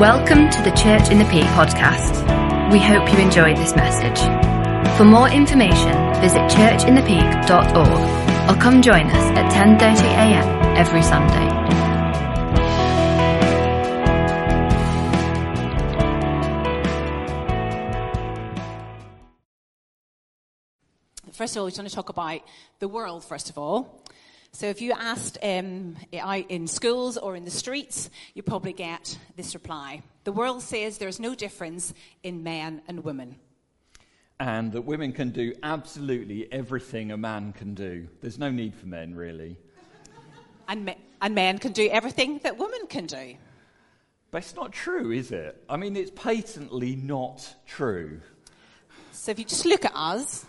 Welcome 0.00 0.50
to 0.50 0.60
the 0.60 0.72
Church 0.72 1.08
in 1.08 1.16
the 1.16 1.24
Peak 1.24 1.46
podcast. 1.56 2.20
We 2.70 2.78
hope 2.78 3.10
you 3.10 3.18
enjoyed 3.18 3.56
this 3.56 3.74
message. 3.74 4.20
For 4.98 5.06
more 5.06 5.30
information, 5.30 5.94
visit 6.20 6.42
churchinthepeak.org 6.50 8.50
or 8.50 8.60
come 8.60 8.82
join 8.82 9.06
us 9.06 9.38
at 9.38 9.50
10:30 9.50 10.04
a.m. 10.04 10.76
every 10.76 11.00
Sunday. 11.00 11.48
First 21.32 21.56
of 21.56 21.60
all, 21.60 21.64
we 21.64 21.70
just 21.70 21.78
want 21.78 21.88
to 21.88 21.94
talk 21.94 22.10
about 22.10 22.42
the 22.80 22.88
world, 22.88 23.24
first 23.24 23.48
of 23.48 23.56
all. 23.56 24.02
So 24.56 24.68
if 24.68 24.80
you 24.80 24.92
asked 24.92 25.36
um, 25.42 25.96
in 26.10 26.66
schools 26.66 27.18
or 27.18 27.36
in 27.36 27.44
the 27.44 27.50
streets, 27.50 28.08
you 28.32 28.42
probably 28.42 28.72
get 28.72 29.18
this 29.36 29.52
reply. 29.52 30.00
The 30.24 30.32
world 30.32 30.62
says 30.62 30.96
there's 30.96 31.20
no 31.20 31.34
difference 31.34 31.92
in 32.22 32.42
men 32.42 32.80
and 32.88 33.04
women. 33.04 33.36
And 34.40 34.72
that 34.72 34.86
women 34.86 35.12
can 35.12 35.28
do 35.28 35.52
absolutely 35.62 36.50
everything 36.50 37.12
a 37.12 37.18
man 37.18 37.52
can 37.52 37.74
do. 37.74 38.08
There's 38.22 38.38
no 38.38 38.50
need 38.50 38.74
for 38.74 38.86
men, 38.86 39.14
really. 39.14 39.58
And, 40.68 40.86
me- 40.86 41.04
and 41.20 41.34
men 41.34 41.58
can 41.58 41.72
do 41.72 41.90
everything 41.90 42.38
that 42.38 42.56
women 42.56 42.86
can 42.88 43.04
do. 43.04 43.34
But 44.30 44.38
it's 44.38 44.56
not 44.56 44.72
true, 44.72 45.10
is 45.10 45.32
it? 45.32 45.62
I 45.68 45.76
mean, 45.76 45.96
it's 45.96 46.12
patently 46.12 46.96
not 46.96 47.54
true. 47.66 48.22
So 49.12 49.32
if 49.32 49.38
you 49.38 49.44
just 49.44 49.66
look 49.66 49.84
at 49.84 49.92
us, 49.94 50.46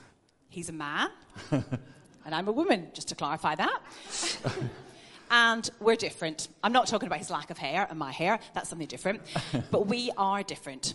he's 0.48 0.70
a 0.70 0.74
man. 0.74 1.10
and 2.28 2.36
I'm 2.36 2.50
a 2.50 2.52
woman, 2.52 2.90
just 2.94 3.08
to 3.08 3.16
clarify 3.16 3.56
that. 3.56 3.80
and 5.32 5.70
we're 5.80 5.96
different. 5.96 6.50
I'm 6.62 6.74
not 6.74 6.88
talking 6.88 7.08
about 7.08 7.20
his 7.20 7.30
lack 7.30 7.50
of 7.50 7.58
hair 7.58 7.88
and 7.90 7.98
my 7.98 8.12
hair, 8.12 8.38
that's 8.54 8.70
something 8.70 8.88
different. 8.88 9.22
but 9.72 9.88
we 9.88 10.12
are 10.18 10.44
different. 10.44 10.94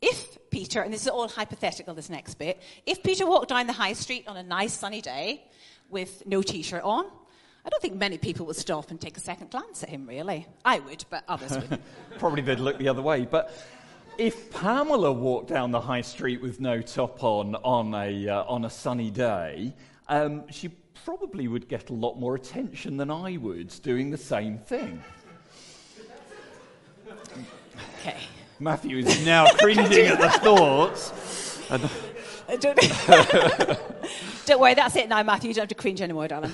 If 0.00 0.38
Peter, 0.50 0.80
and 0.80 0.94
this 0.94 1.02
is 1.02 1.08
all 1.08 1.26
hypothetical, 1.26 1.92
this 1.92 2.08
next 2.08 2.34
bit, 2.34 2.62
if 2.86 3.02
Peter 3.02 3.26
walked 3.26 3.48
down 3.48 3.66
the 3.66 3.72
high 3.72 3.94
street 3.94 4.28
on 4.28 4.36
a 4.36 4.44
nice 4.44 4.72
sunny 4.72 5.00
day 5.00 5.44
with 5.90 6.22
no 6.24 6.40
t 6.40 6.62
shirt 6.62 6.84
on, 6.84 7.04
I 7.66 7.68
don't 7.68 7.82
think 7.82 7.96
many 7.96 8.16
people 8.16 8.46
would 8.46 8.56
stop 8.56 8.92
and 8.92 9.00
take 9.00 9.16
a 9.16 9.20
second 9.20 9.50
glance 9.50 9.82
at 9.82 9.88
him, 9.88 10.06
really. 10.06 10.46
I 10.64 10.78
would, 10.78 11.04
but 11.10 11.24
others 11.26 11.50
wouldn't. 11.50 11.82
Probably 12.18 12.42
they'd 12.42 12.60
look 12.60 12.78
the 12.78 12.88
other 12.88 13.02
way. 13.02 13.26
But 13.26 13.52
if 14.18 14.52
Pamela 14.52 15.12
walked 15.12 15.48
down 15.48 15.72
the 15.72 15.80
high 15.80 16.00
street 16.00 16.40
with 16.40 16.60
no 16.60 16.80
top 16.80 17.24
on 17.24 17.56
on 17.56 17.92
a, 17.92 18.28
uh, 18.28 18.44
on 18.44 18.64
a 18.64 18.70
sunny 18.70 19.10
day, 19.10 19.74
um, 20.10 20.44
she 20.50 20.68
probably 21.04 21.48
would 21.48 21.68
get 21.68 21.88
a 21.88 21.94
lot 21.94 22.18
more 22.18 22.34
attention 22.34 22.98
than 22.98 23.10
I 23.10 23.38
would 23.38 23.72
doing 23.82 24.10
the 24.10 24.18
same 24.18 24.58
thing. 24.58 25.02
Okay. 28.00 28.16
Matthew 28.58 28.98
is 28.98 29.24
now 29.26 29.46
cringing 29.58 30.06
at 30.06 30.20
the 30.20 30.28
thoughts. 30.28 31.62
Don't, 32.58 32.76
don't 34.46 34.60
worry, 34.60 34.74
that's 34.74 34.96
it 34.96 35.08
now, 35.08 35.22
Matthew. 35.22 35.48
You 35.48 35.54
don't 35.54 35.62
have 35.62 35.68
to 35.68 35.74
cringe 35.76 36.00
anymore, 36.02 36.26
darling. 36.28 36.52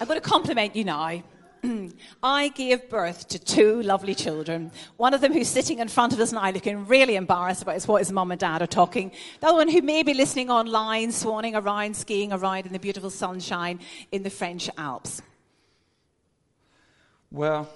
I'm 0.00 0.06
going 0.06 0.20
to 0.20 0.28
compliment 0.28 0.76
you 0.76 0.84
now. 0.84 1.22
I 2.22 2.48
gave 2.48 2.88
birth 2.88 3.28
to 3.28 3.38
two 3.38 3.82
lovely 3.82 4.14
children. 4.14 4.72
One 4.96 5.14
of 5.14 5.20
them 5.20 5.32
who's 5.32 5.48
sitting 5.48 5.78
in 5.78 5.88
front 5.88 6.12
of 6.12 6.20
us 6.20 6.32
now 6.32 6.50
looking 6.50 6.86
really 6.86 7.16
embarrassed 7.16 7.62
about 7.62 7.82
what 7.84 8.00
his 8.00 8.12
mum 8.12 8.30
and 8.30 8.40
dad 8.40 8.62
are 8.62 8.66
talking. 8.66 9.12
The 9.40 9.48
other 9.48 9.58
one 9.58 9.68
who 9.68 9.82
may 9.82 10.02
be 10.02 10.14
listening 10.14 10.50
online, 10.50 11.10
swanning 11.10 11.54
around, 11.54 11.96
skiing 11.96 12.32
around 12.32 12.66
in 12.66 12.72
the 12.72 12.78
beautiful 12.78 13.10
sunshine 13.10 13.80
in 14.12 14.22
the 14.22 14.30
French 14.30 14.70
Alps. 14.78 15.22
Well, 17.30 17.68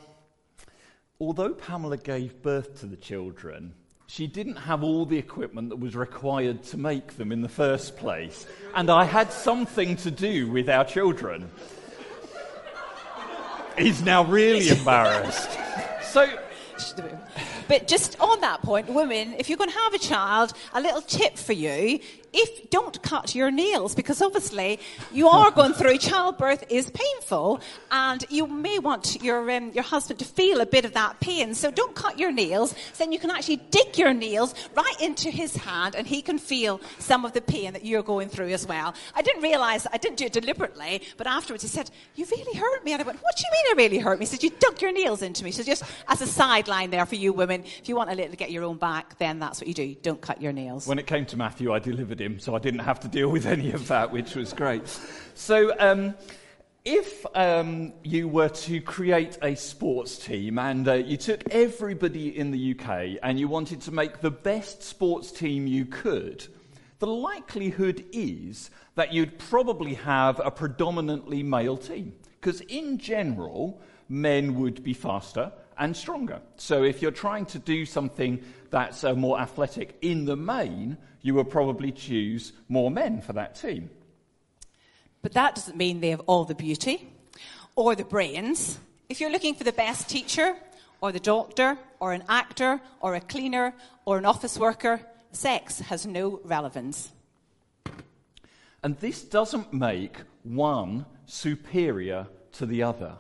although 1.20 1.55
Pamela 1.55 1.96
gave 1.96 2.42
birth 2.42 2.80
to 2.80 2.86
the 2.86 2.96
children, 2.96 3.74
she 4.06 4.27
didn't 4.27 4.56
have 4.56 4.82
all 4.82 5.06
the 5.06 5.18
equipment 5.18 5.70
that 5.70 5.77
was 5.77 5.94
required 5.94 6.62
to 6.64 6.77
make 6.77 7.16
them 7.16 7.32
in 7.32 7.40
the 7.40 7.48
first 7.48 7.96
place. 7.96 8.46
And 8.74 8.90
I 8.90 9.05
had 9.05 9.33
something 9.33 9.96
to 9.98 10.11
do 10.11 10.50
with 10.50 10.68
our 10.68 10.84
children. 10.84 11.50
He's 13.79 14.02
now 14.02 14.24
really 14.24 14.68
embarrassed. 14.68 15.51
So, 16.14 16.29
But 17.67 17.89
just 17.89 18.20
on 18.20 18.40
that 18.40 18.62
point, 18.62 18.89
women, 18.89 19.35
if 19.36 19.48
you're 19.48 19.58
going 19.58 19.70
to 19.70 19.77
have 19.77 19.95
a 19.95 19.98
child, 19.98 20.52
a 20.73 20.80
little 20.80 21.01
tip 21.01 21.36
for 21.36 21.55
you: 21.55 21.98
if 22.34 22.70
don't 22.70 23.00
cut 23.02 23.34
your 23.34 23.50
nails, 23.50 23.95
because 23.95 24.20
obviously 24.20 24.80
you 25.12 25.28
are 25.28 25.50
going 25.50 25.72
through 25.72 25.98
childbirth 25.98 26.64
is 26.68 26.90
painful, 26.90 27.61
and 27.90 28.24
you 28.28 28.46
may 28.46 28.78
want 28.78 29.22
your 29.22 29.50
um, 29.50 29.70
your 29.72 29.84
husband 29.84 30.18
to 30.18 30.24
feel 30.24 30.61
a 30.61 30.67
bit 30.67 30.84
of 30.84 30.94
that 30.94 31.20
pain. 31.20 31.55
So 31.55 31.70
don't 31.70 31.94
cut 31.94 32.18
your 32.18 32.33
nails. 32.33 32.74
Then 32.98 33.12
you 33.12 33.18
can 33.18 33.30
actually 33.30 33.56
dig 33.70 33.96
your 33.96 34.12
nails 34.12 34.55
right 34.74 35.00
into 35.00 35.30
his 35.30 35.56
hand, 35.56 35.94
and 35.94 36.06
he 36.06 36.23
can 36.23 36.39
feel 36.39 36.80
some 36.98 37.24
of 37.24 37.33
the 37.33 37.40
pain 37.40 37.73
that 37.73 37.84
you're 37.84 38.02
going 38.02 38.28
through 38.28 38.50
as 38.50 38.67
well. 38.67 38.94
I 39.14 39.23
didn't 39.23 39.42
realise 39.42 39.86
I 39.92 39.98
didn't 39.98 40.17
do 40.18 40.27
it 40.27 40.33
deliberately, 40.33 41.02
but 41.17 41.27
afterwards 41.27 41.62
he 41.62 41.68
said, 41.68 41.90
"You 42.17 42.27
really 42.30 42.58
hurt 42.58 42.84
me," 42.84 42.92
and 42.92 43.02
I 43.02 43.05
went, 43.05 43.23
"What 43.23 43.36
do 43.36 43.42
you 43.46 43.52
mean 43.52 43.64
I 43.73 43.74
really 43.84 43.98
hurt 43.98 44.18
me?" 44.18 44.27
He 44.27 44.30
said, 44.30 44.42
"You 44.42 44.50
dug 44.58 44.83
your 44.83 44.92
nails 44.92 45.23
into 45.23 45.44
me." 45.44 45.52
So 45.52 45.62
just 45.62 45.84
as 46.08 46.20
a 46.20 46.27
sideline 46.27 46.90
there 46.90 47.06
for 47.06 47.14
you 47.14 47.33
women, 47.33 47.64
if 47.64 47.89
you 47.89 47.96
want 47.96 48.11
a 48.11 48.14
little 48.14 48.33
to 48.33 48.36
get 48.36 48.50
your 48.50 48.64
own 48.64 48.77
back, 48.77 49.18
then 49.18 49.39
that's 49.39 49.61
what 49.61 49.68
you 49.68 49.74
do. 49.74 49.94
Don't 50.02 50.20
cut 50.20 50.42
your 50.42 50.52
nails. 50.52 50.86
when 50.86 50.98
it 50.98 51.06
came 51.06 51.27
to 51.27 51.36
Matthew, 51.36 51.73
I 51.73 51.78
delivered 51.78 52.20
him, 52.24 52.40
so 52.40 52.55
I 52.55 52.58
didn't 52.58 52.80
have 52.80 53.01
to 53.01 53.08
deal 53.08 53.29
with 53.29 53.46
any 53.46 53.73
of 53.73 53.89
that, 53.89 54.11
which 54.11 54.35
was 54.35 54.52
great. 54.52 54.89
So, 55.35 55.73
um, 55.79 56.14
if 56.85 57.24
um, 57.35 57.95
you 58.02 58.29
were 58.29 58.51
to 58.51 58.80
create 58.80 59.39
a 59.40 59.55
sports 59.55 60.18
team 60.18 60.58
and 60.58 60.86
uh, 60.86 60.95
you 60.95 61.17
took 61.17 61.42
everybody 61.51 62.36
in 62.36 62.51
the 62.51 62.73
UK 62.79 63.18
and 63.23 63.40
you 63.40 63.48
wanted 63.48 63.80
to 63.83 63.90
make 63.90 64.20
the 64.20 64.30
best 64.30 64.83
sports 64.83 65.33
team 65.33 65.67
you 65.67 65.86
could, 65.86 66.46
the 66.98 67.07
likelihood 67.07 68.05
is 68.12 68.70
that 68.96 69.14
you'd 69.14 69.39
probably 69.39 69.95
have 69.95 70.41
a 70.45 70.51
predominantly 70.51 71.42
male 71.42 71.79
team. 71.79 72.12
Because 72.41 72.61
in 72.62 72.98
general, 72.98 73.80
men 74.11 74.55
would 74.61 74.85
be 74.85 74.92
faster 74.92 75.52
and 75.79 75.96
stronger. 75.96 76.41
So 76.56 76.83
if 76.83 77.01
you're 77.01 77.11
trying 77.11 77.46
to 77.46 77.58
do 77.58 77.86
something 77.86 78.42
that's 78.74 79.05
uh, 79.05 79.14
more 79.14 79.39
athletic 79.39 79.96
in 80.02 80.24
the 80.24 80.35
main, 80.35 80.96
you 81.23 81.33
will 81.33 81.45
probably 81.45 81.92
choose 81.92 82.52
more 82.68 82.90
men 82.90 83.20
for 83.20 83.33
that 83.33 83.55
team. 83.55 83.89
But 85.23 85.35
that 85.35 85.55
doesn't 85.55 85.77
mean 85.77 86.01
they 86.01 86.11
have 86.11 86.23
all 86.27 86.45
the 86.45 86.57
beauty 86.57 87.08
or 87.77 87.95
the 87.95 88.02
brains. 88.05 88.80
If 89.08 89.20
you're 89.20 89.30
looking 89.30 89.55
for 89.55 89.62
the 89.62 89.70
best 89.70 90.08
teacher 90.08 90.57
or 91.01 91.12
the 91.12 91.20
doctor 91.20 91.79
or 92.01 92.14
an 92.14 92.24
actor 92.29 92.80
or 93.01 93.14
a 93.14 93.20
cleaner 93.20 93.74
or 94.07 94.18
an 94.18 94.27
office 94.27 94.58
worker, 94.58 95.01
sex 95.30 95.79
has 95.79 96.05
no 96.05 96.41
relevance. 96.42 97.12
And 98.83 98.98
this 98.98 99.23
doesn't 99.23 99.73
make 99.73 100.17
one 100.42 101.06
superior 101.27 102.27
to 102.55 102.67
the 102.67 102.83
other. 102.83 103.18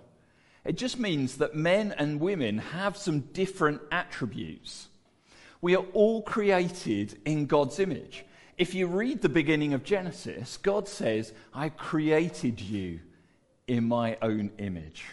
It 0.64 0.76
just 0.76 0.98
means 0.98 1.36
that 1.36 1.54
men 1.54 1.94
and 1.96 2.18
women 2.18 2.58
have 2.58 2.96
some 2.96 3.20
different 3.20 3.82
attributes. 3.92 4.88
We 5.64 5.76
are 5.76 5.86
all 5.94 6.20
created 6.20 7.16
in 7.24 7.46
God's 7.46 7.78
image. 7.78 8.26
If 8.58 8.74
you 8.74 8.86
read 8.86 9.22
the 9.22 9.30
beginning 9.30 9.72
of 9.72 9.82
Genesis, 9.82 10.58
God 10.58 10.86
says, 10.86 11.32
I 11.54 11.70
created 11.70 12.60
you 12.60 13.00
in 13.66 13.88
my 13.88 14.18
own 14.20 14.50
image. 14.58 15.06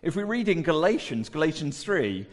If 0.00 0.16
we 0.16 0.22
read 0.22 0.48
in 0.48 0.62
Galatians, 0.62 1.28
Galatians 1.28 1.84
3, 1.84 2.26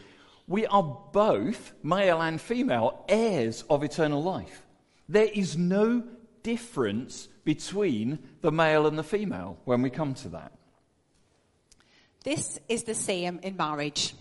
we 0.48 0.64
are 0.64 0.98
both, 1.12 1.74
male 1.82 2.22
and 2.22 2.40
female, 2.40 3.04
heirs 3.06 3.64
of 3.68 3.84
eternal 3.84 4.22
life. 4.22 4.62
There 5.06 5.28
is 5.28 5.58
no 5.58 6.02
difference 6.42 7.28
between 7.44 8.18
the 8.40 8.50
male 8.50 8.86
and 8.86 8.98
the 8.98 9.04
female 9.04 9.58
when 9.66 9.82
we 9.82 9.90
come 9.90 10.14
to 10.14 10.30
that. 10.30 10.52
This 12.24 12.58
is 12.66 12.84
the 12.84 12.94
same 12.94 13.40
in 13.42 13.58
marriage. 13.58 14.14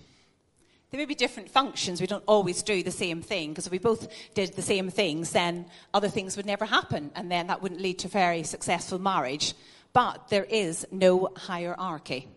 There 0.91 0.97
may 0.97 1.05
be 1.05 1.13
different 1.15 1.51
functions. 1.51 2.01
We 2.01 2.07
don't 2.07 2.23
always 2.27 2.63
do 2.63 2.81
the 2.81 2.91
same 2.91 3.21
thing 3.21 3.49
because 3.49 3.67
if 3.67 3.71
we 3.71 3.77
both 3.77 4.07
did 4.33 4.55
the 4.55 4.63
same 4.63 4.89
things, 4.89 5.31
then 5.31 5.67
other 5.93 6.09
things 6.09 6.35
would 6.35 6.47
never 6.47 6.65
happen, 6.65 7.11
and 7.15 7.31
then 7.31 7.47
that 7.47 7.61
wouldn't 7.61 7.81
lead 7.81 7.99
to 7.99 8.07
a 8.07 8.11
very 8.11 8.41
successful 8.41 8.97
marriage. 8.97 9.53
But 9.93 10.29
there 10.29 10.45
is 10.45 10.87
no 10.91 11.29
hierarchy. 11.35 12.27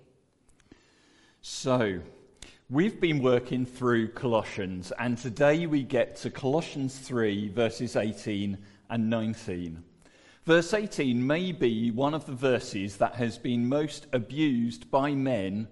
So, 1.40 2.00
we've 2.68 3.00
been 3.00 3.22
working 3.22 3.64
through 3.64 4.08
Colossians, 4.08 4.92
and 4.98 5.16
today 5.16 5.66
we 5.66 5.82
get 5.82 6.16
to 6.16 6.30
Colossians 6.30 6.98
3, 6.98 7.48
verses 7.48 7.96
18 7.96 8.58
and 8.90 9.10
19. 9.10 9.82
Verse 10.44 10.74
18 10.74 11.26
may 11.26 11.52
be 11.52 11.90
one 11.90 12.14
of 12.14 12.26
the 12.26 12.32
verses 12.32 12.98
that 12.98 13.14
has 13.14 13.38
been 13.38 13.68
most 13.68 14.06
abused 14.12 14.90
by 14.90 15.14
men 15.14 15.68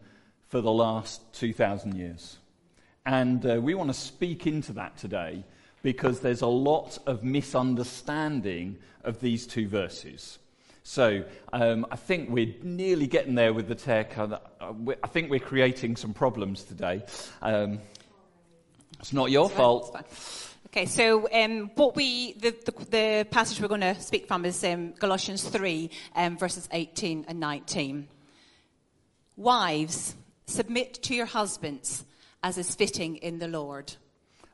for 0.49 0.61
the 0.61 0.73
last 0.73 1.33
2,000 1.35 1.95
years. 1.95 2.40
And 3.07 3.45
uh, 3.45 3.61
we 3.61 3.75
want 3.75 3.91
to 3.91 3.99
speak 3.99 4.47
into 4.47 4.73
that 4.75 4.97
today 4.99 5.45
because 5.83 6.21
there's 6.21 6.43
a 6.43 6.47
lot 6.47 6.99
of 7.07 7.25
misunderstanding 7.25 8.77
of 9.05 9.21
these 9.21 9.47
two 9.47 9.67
verses. 9.67 10.39
So 10.83 11.25
um, 11.53 11.87
I 11.91 11.97
think 11.97 12.31
we're 12.31 12.55
nearly 12.63 13.07
getting 13.07 13.35
there 13.35 13.55
with 13.55 13.69
the 13.69 13.75
tech. 13.75 14.19
Uh, 14.19 14.39
I 14.61 15.07
think 15.07 15.31
we're 15.31 15.41
creating 15.41 15.97
some 15.97 16.13
problems 16.13 16.65
today. 16.65 17.05
Um, 17.41 17.81
It's 18.99 19.13
not 19.13 19.31
your 19.31 19.47
It's 19.47 19.55
fault. 19.55 19.93
fine, 19.93 20.03
fine. 20.05 20.47
Okay, 20.67 20.87
so 20.87 21.29
um, 21.33 21.71
what 21.75 21.97
we 21.97 22.35
the, 22.35 22.51
the, 22.51 22.85
the 22.91 23.27
passage 23.31 23.61
we're 23.61 23.69
going 23.69 23.81
to 23.81 24.01
speak 24.01 24.29
from 24.29 24.45
is 24.45 24.63
um, 24.63 24.93
Colossians 24.93 25.43
three, 25.43 25.91
um, 26.15 26.37
verses 26.39 26.69
eighteen 26.71 27.25
and 27.29 27.41
nineteen. 27.41 28.09
Wives, 29.37 30.15
submit 30.47 31.03
to 31.03 31.15
your 31.15 31.27
husbands 31.27 32.05
as 32.43 32.59
is 32.59 32.75
fitting 32.75 33.17
in 33.17 33.39
the 33.39 33.49
Lord. 33.49 33.95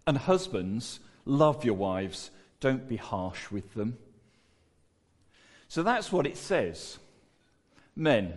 And 0.06 0.19
husbands, 0.19 1.00
love 1.25 1.65
your 1.65 1.75
wives. 1.75 2.31
Don't 2.61 2.88
be 2.88 2.97
harsh 2.97 3.50
with 3.50 3.75
them. 3.75 3.99
So 5.69 5.83
that's 5.83 6.12
what 6.12 6.27
it 6.27 6.37
says. 6.37 6.99
Men, 7.94 8.35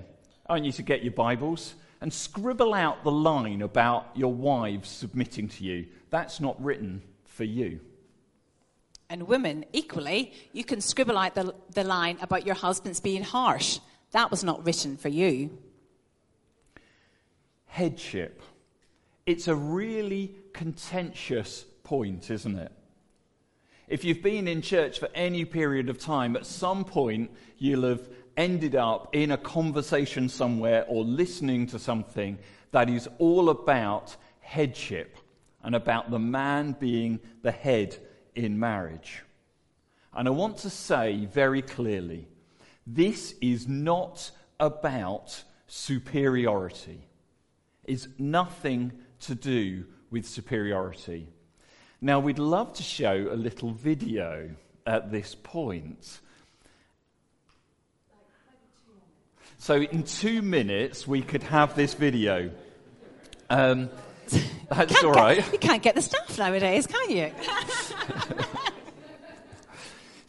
I 0.47 0.53
want 0.53 0.65
you 0.65 0.71
to 0.73 0.83
get 0.83 1.03
your 1.03 1.13
Bibles 1.13 1.75
and 2.01 2.11
scribble 2.11 2.73
out 2.73 3.03
the 3.03 3.11
line 3.11 3.61
about 3.61 4.07
your 4.15 4.33
wives 4.33 4.89
submitting 4.89 5.49
to 5.49 5.63
you. 5.63 5.85
That's 6.09 6.39
not 6.39 6.61
written 6.63 7.01
for 7.25 7.43
you. 7.43 7.79
And 9.09 9.23
women, 9.23 9.65
equally, 9.73 10.33
you 10.53 10.63
can 10.63 10.81
scribble 10.81 11.17
out 11.17 11.35
the, 11.35 11.53
the 11.73 11.83
line 11.83 12.17
about 12.21 12.45
your 12.45 12.55
husbands 12.55 12.99
being 12.99 13.23
harsh. 13.23 13.79
That 14.11 14.31
was 14.31 14.43
not 14.43 14.65
written 14.65 14.97
for 14.97 15.09
you. 15.09 15.57
Headship. 17.65 18.41
It's 19.29 19.47
a 19.47 19.53
really 19.53 20.33
contentious 20.53 21.63
point, 21.83 22.31
isn't 22.31 22.57
it? 22.57 22.71
If 23.87 24.03
you've 24.03 24.23
been 24.23 24.47
in 24.47 24.63
church 24.63 24.97
for 24.97 25.07
any 25.13 25.45
period 25.45 25.87
of 25.87 25.99
time, 25.99 26.35
at 26.35 26.47
some 26.47 26.83
point 26.83 27.29
you'll 27.59 27.87
have 27.87 28.09
ended 28.37 28.75
up 28.75 29.15
in 29.15 29.29
a 29.29 29.37
conversation 29.37 30.29
somewhere 30.29 30.83
or 30.87 31.03
listening 31.03 31.67
to 31.67 31.77
something 31.77 32.39
that 32.71 32.89
is 32.89 33.07
all 33.19 33.51
about 33.51 34.15
headship 34.39 35.15
and 35.61 35.75
about 35.75 36.09
the 36.09 36.17
man 36.17 36.75
being 36.79 37.19
the 37.43 37.51
head 37.51 37.95
in 38.33 38.59
marriage. 38.59 39.21
And 40.11 40.27
I 40.27 40.31
want 40.31 40.57
to 40.57 40.71
say 40.71 41.25
very 41.25 41.61
clearly 41.61 42.27
this 42.87 43.35
is 43.41 43.67
not 43.67 44.31
about 44.59 45.43
superiority. 45.67 47.05
It's 47.83 48.07
nothing 48.17 48.91
to 49.21 49.35
do 49.35 49.85
with 50.11 50.25
superiority. 50.25 51.27
Now, 52.01 52.19
we'd 52.19 52.39
love 52.39 52.73
to 52.73 52.83
show 52.83 53.27
a 53.31 53.35
little 53.35 53.71
video 53.71 54.51
at 54.85 55.11
this 55.11 55.35
point. 55.35 56.19
So, 59.57 59.75
in 59.75 60.03
two 60.03 60.41
minutes, 60.41 61.05
we 61.05 61.21
could 61.21 61.43
have 61.43 61.75
this 61.75 61.93
video. 61.93 62.51
Um, 63.49 63.89
that's 64.69 65.01
Can't 65.01 65.15
get- 65.37 65.51
You 65.53 65.59
can't 65.59 65.83
get 65.83 65.95
the 65.95 66.01
staff 66.01 66.37
nowadays, 66.37 66.87
can 66.87 67.09
you? 67.09 67.31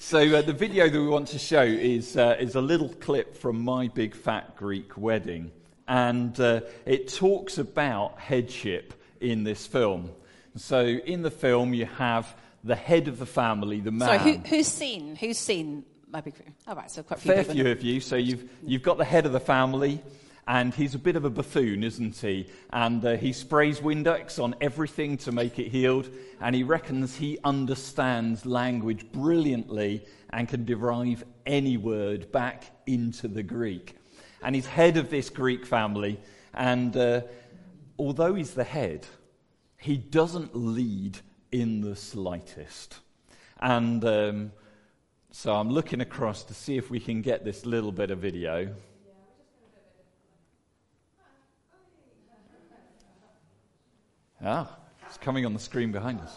So, 0.02 0.18
uh, 0.18 0.42
the 0.42 0.52
video 0.52 0.88
that 0.88 1.00
we 1.00 1.06
want 1.06 1.28
to 1.28 1.38
show 1.38 1.62
is, 1.62 2.16
uh, 2.16 2.34
is 2.40 2.56
a 2.56 2.60
little 2.60 2.88
clip 2.88 3.36
from 3.36 3.62
My 3.62 3.86
Big 3.86 4.16
Fat 4.16 4.56
Greek 4.56 4.98
Wedding. 4.98 5.52
And 5.90 6.38
uh, 6.38 6.60
it 6.86 7.08
talks 7.08 7.58
about 7.58 8.20
headship 8.20 8.94
in 9.20 9.42
this 9.42 9.66
film. 9.66 10.12
So, 10.54 10.84
in 10.84 11.22
the 11.22 11.32
film, 11.32 11.74
you 11.74 11.86
have 11.86 12.32
the 12.62 12.76
head 12.76 13.08
of 13.08 13.18
the 13.18 13.26
family, 13.26 13.80
the 13.80 13.90
man. 13.90 14.20
Sorry, 14.20 14.36
who, 14.36 14.38
who's 14.38 14.68
seen? 14.68 15.16
Who's 15.16 15.36
seen 15.36 15.84
my 16.08 16.20
big? 16.20 16.34
All 16.68 16.76
right, 16.76 16.88
so 16.88 17.02
quite 17.02 17.18
a 17.18 17.22
few 17.22 17.32
Fair 17.32 17.44
few 17.44 17.68
of 17.68 17.82
you. 17.82 18.00
So 18.00 18.14
you've, 18.14 18.48
you've 18.64 18.82
got 18.82 18.98
the 18.98 19.04
head 19.04 19.26
of 19.26 19.32
the 19.32 19.40
family, 19.40 20.00
and 20.46 20.72
he's 20.72 20.94
a 20.94 20.98
bit 20.98 21.16
of 21.16 21.24
a 21.24 21.30
buffoon, 21.30 21.82
isn't 21.82 22.16
he? 22.16 22.46
And 22.72 23.04
uh, 23.04 23.16
he 23.16 23.32
sprays 23.32 23.80
Windex 23.80 24.40
on 24.40 24.54
everything 24.60 25.16
to 25.18 25.32
make 25.32 25.58
it 25.58 25.68
healed, 25.68 26.08
and 26.40 26.54
he 26.54 26.62
reckons 26.62 27.16
he 27.16 27.36
understands 27.42 28.46
language 28.46 29.10
brilliantly 29.10 30.04
and 30.30 30.48
can 30.48 30.64
derive 30.64 31.24
any 31.46 31.76
word 31.76 32.30
back 32.30 32.64
into 32.86 33.26
the 33.26 33.42
Greek. 33.42 33.96
And 34.42 34.54
he's 34.54 34.66
head 34.66 34.96
of 34.96 35.10
this 35.10 35.30
Greek 35.30 35.66
family, 35.66 36.18
and 36.54 36.96
uh, 36.96 37.22
although 37.98 38.34
he's 38.34 38.54
the 38.54 38.64
head, 38.64 39.06
he 39.76 39.96
doesn't 39.96 40.56
lead 40.56 41.18
in 41.52 41.80
the 41.82 41.94
slightest. 41.94 42.98
And 43.60 44.04
um, 44.04 44.52
so 45.30 45.54
I'm 45.54 45.70
looking 45.70 46.00
across 46.00 46.42
to 46.44 46.54
see 46.54 46.76
if 46.76 46.90
we 46.90 47.00
can 47.00 47.22
get 47.22 47.44
this 47.44 47.66
little 47.66 47.92
bit 47.92 48.10
of 48.10 48.18
video. 48.18 48.74
Ah, 54.42 54.74
it's 55.06 55.18
coming 55.18 55.44
on 55.44 55.52
the 55.52 55.58
screen 55.60 55.92
behind 55.92 56.18
us. 56.20 56.32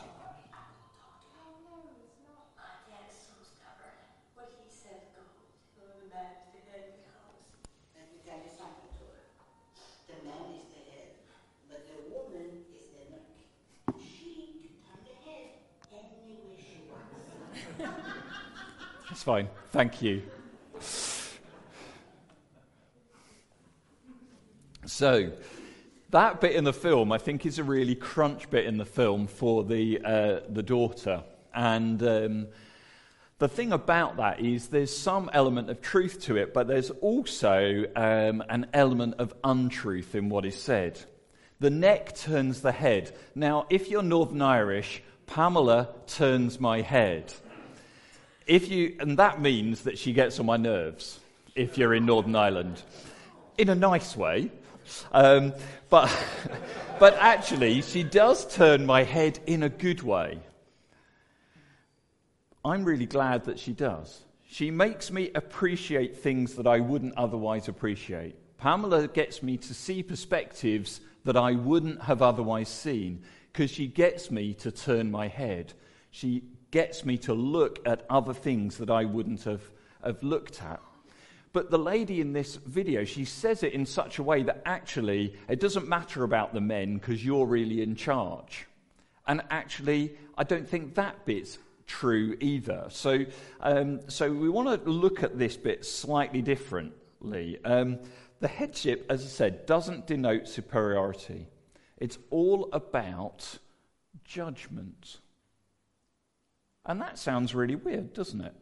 What 4.35 4.51
he 4.59 4.67
said 4.67 5.07
goes. 5.15 5.31
The 5.79 5.87
man 6.11 6.35
is 6.43 6.51
the 6.51 6.59
head 6.69 6.83
of 6.91 6.99
the 6.99 7.07
house. 7.15 7.39
And 7.95 8.03
you 8.11 8.19
can 8.27 8.43
decide 8.43 8.75
to 8.75 9.07
it. 9.07 9.23
The 10.11 10.19
man 10.27 10.51
is 10.51 10.67
the 10.67 10.83
head, 10.91 11.15
but 11.71 11.87
the 11.87 11.95
woman 12.11 12.67
is 12.75 12.91
the 12.91 13.07
neck. 13.07 13.31
She 14.03 14.51
can 14.59 14.75
turn 14.83 14.99
the 15.07 15.15
head 15.23 15.63
any 15.95 16.43
way 16.43 16.59
she 16.59 16.83
wants. 16.91 17.23
That's 19.07 19.23
fine. 19.23 19.47
Thank 19.83 20.01
you. 20.01 20.21
So, 24.85 25.33
that 26.11 26.39
bit 26.39 26.55
in 26.55 26.63
the 26.63 26.71
film, 26.71 27.11
I 27.11 27.17
think, 27.17 27.45
is 27.45 27.59
a 27.59 27.65
really 27.65 27.95
crunch 27.95 28.49
bit 28.49 28.65
in 28.65 28.77
the 28.77 28.85
film 28.85 29.27
for 29.27 29.65
the, 29.65 29.99
uh, 29.99 30.39
the 30.47 30.63
daughter. 30.63 31.25
And 31.53 32.01
um, 32.01 32.47
the 33.39 33.49
thing 33.49 33.73
about 33.73 34.15
that 34.15 34.39
is 34.39 34.69
there's 34.69 34.95
some 34.95 35.29
element 35.33 35.69
of 35.69 35.81
truth 35.81 36.21
to 36.27 36.37
it, 36.37 36.53
but 36.53 36.69
there's 36.69 36.89
also 36.89 37.83
um, 37.93 38.41
an 38.47 38.67
element 38.73 39.15
of 39.19 39.33
untruth 39.43 40.15
in 40.15 40.29
what 40.29 40.45
is 40.45 40.55
said. 40.55 40.97
The 41.59 41.71
neck 41.71 42.15
turns 42.15 42.61
the 42.61 42.71
head. 42.71 43.13
Now, 43.35 43.65
if 43.69 43.89
you're 43.89 44.01
Northern 44.01 44.43
Irish, 44.43 45.03
Pamela 45.25 45.89
turns 46.07 46.57
my 46.57 46.79
head. 46.79 47.33
If 48.45 48.69
you, 48.69 48.95
and 48.99 49.17
that 49.19 49.41
means 49.41 49.81
that 49.81 49.97
she 49.97 50.13
gets 50.13 50.39
on 50.39 50.45
my 50.45 50.57
nerves 50.57 51.19
if 51.55 51.77
you're 51.77 51.93
in 51.93 52.05
Northern 52.05 52.35
Ireland, 52.35 52.81
in 53.57 53.69
a 53.69 53.75
nice 53.75 54.17
way. 54.17 54.51
Um, 55.11 55.53
but, 55.89 56.11
but 56.99 57.15
actually, 57.19 57.81
she 57.81 58.03
does 58.03 58.53
turn 58.53 58.85
my 58.85 59.03
head 59.03 59.39
in 59.45 59.63
a 59.63 59.69
good 59.69 60.01
way. 60.01 60.39
I'm 62.65 62.83
really 62.83 63.05
glad 63.05 63.45
that 63.45 63.59
she 63.59 63.73
does. 63.73 64.21
She 64.47 64.71
makes 64.71 65.11
me 65.11 65.31
appreciate 65.35 66.17
things 66.17 66.55
that 66.55 66.67
I 66.67 66.79
wouldn't 66.79 67.15
otherwise 67.17 67.67
appreciate. 67.67 68.35
Pamela 68.57 69.07
gets 69.07 69.43
me 69.43 69.57
to 69.57 69.73
see 69.73 70.03
perspectives 70.03 71.01
that 71.25 71.35
I 71.35 71.53
wouldn't 71.53 72.01
have 72.03 72.21
otherwise 72.21 72.69
seen 72.69 73.23
because 73.51 73.71
she 73.71 73.87
gets 73.87 74.31
me 74.31 74.53
to 74.55 74.71
turn 74.71 75.11
my 75.11 75.27
head. 75.27 75.73
She 76.11 76.43
gets 76.73 77.05
me 77.05 77.19
to 77.19 77.35
look 77.35 77.87
at 77.87 78.03
other 78.09 78.33
things 78.33 78.77
that 78.79 78.89
I 78.89 79.05
wouldn't 79.05 79.43
have, 79.43 79.61
have 80.03 80.23
looked 80.23 80.61
at. 80.63 80.81
But 81.53 81.69
the 81.69 81.77
lady 81.77 82.19
in 82.19 82.33
this 82.33 82.55
video, 82.55 83.03
she 83.03 83.25
says 83.25 83.61
it 83.61 83.73
in 83.73 83.85
such 83.85 84.17
a 84.17 84.23
way 84.23 84.41
that 84.41 84.63
actually 84.65 85.35
it 85.47 85.59
doesn't 85.59 85.87
matter 85.87 86.23
about 86.23 86.51
the 86.51 86.61
men 86.61 86.95
because 86.95 87.23
you're 87.23 87.45
really 87.45 87.83
in 87.83 87.95
charge. 87.95 88.65
And 89.27 89.43
actually, 89.51 90.15
I 90.35 90.45
don't 90.45 90.67
think 90.67 90.95
that 90.95 91.27
bit's 91.27 91.59
true 91.85 92.35
either. 92.39 92.87
So, 92.89 93.23
um, 93.59 93.99
so 94.09 94.33
we 94.33 94.49
want 94.49 94.83
to 94.83 94.89
look 94.89 95.21
at 95.21 95.37
this 95.37 95.55
bit 95.55 95.85
slightly 95.85 96.41
differently. 96.41 97.59
Um, 97.63 97.99
the 98.39 98.47
headship, 98.47 99.05
as 99.11 99.23
I 99.23 99.27
said, 99.27 99.67
doesn't 99.67 100.07
denote 100.07 100.47
superiority. 100.47 101.45
It's 101.99 102.17
all 102.31 102.69
about 102.73 103.59
judgment. 104.25 105.19
And 106.85 107.01
that 107.01 107.17
sounds 107.17 107.55
really 107.55 107.75
weird, 107.75 108.13
doesn't 108.13 108.41
it? 108.41 108.53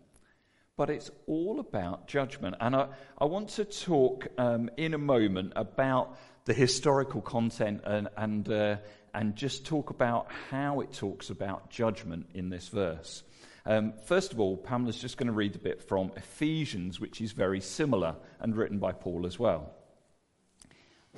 But 0.77 0.89
it's 0.89 1.11
all 1.27 1.59
about 1.59 2.07
judgment. 2.07 2.55
And 2.59 2.75
I, 2.75 2.87
I 3.17 3.25
want 3.25 3.49
to 3.49 3.65
talk 3.65 4.27
um, 4.37 4.69
in 4.77 4.93
a 4.93 4.97
moment 4.97 5.53
about 5.55 6.17
the 6.45 6.53
historical 6.53 7.21
content 7.21 7.81
and, 7.85 8.07
and, 8.17 8.49
uh, 8.49 8.77
and 9.13 9.35
just 9.35 9.65
talk 9.65 9.89
about 9.89 10.27
how 10.49 10.81
it 10.81 10.93
talks 10.93 11.29
about 11.29 11.69
judgment 11.69 12.27
in 12.33 12.49
this 12.49 12.67
verse. 12.69 13.23
Um, 13.65 13.93
first 14.05 14.33
of 14.33 14.39
all, 14.39 14.57
Pamela's 14.57 14.97
just 14.97 15.17
going 15.17 15.27
to 15.27 15.33
read 15.33 15.55
a 15.55 15.59
bit 15.59 15.87
from 15.87 16.11
Ephesians, 16.15 16.99
which 16.99 17.21
is 17.21 17.31
very 17.31 17.61
similar 17.61 18.15
and 18.39 18.55
written 18.55 18.79
by 18.79 18.91
Paul 18.91 19.25
as 19.25 19.37
well. 19.37 19.71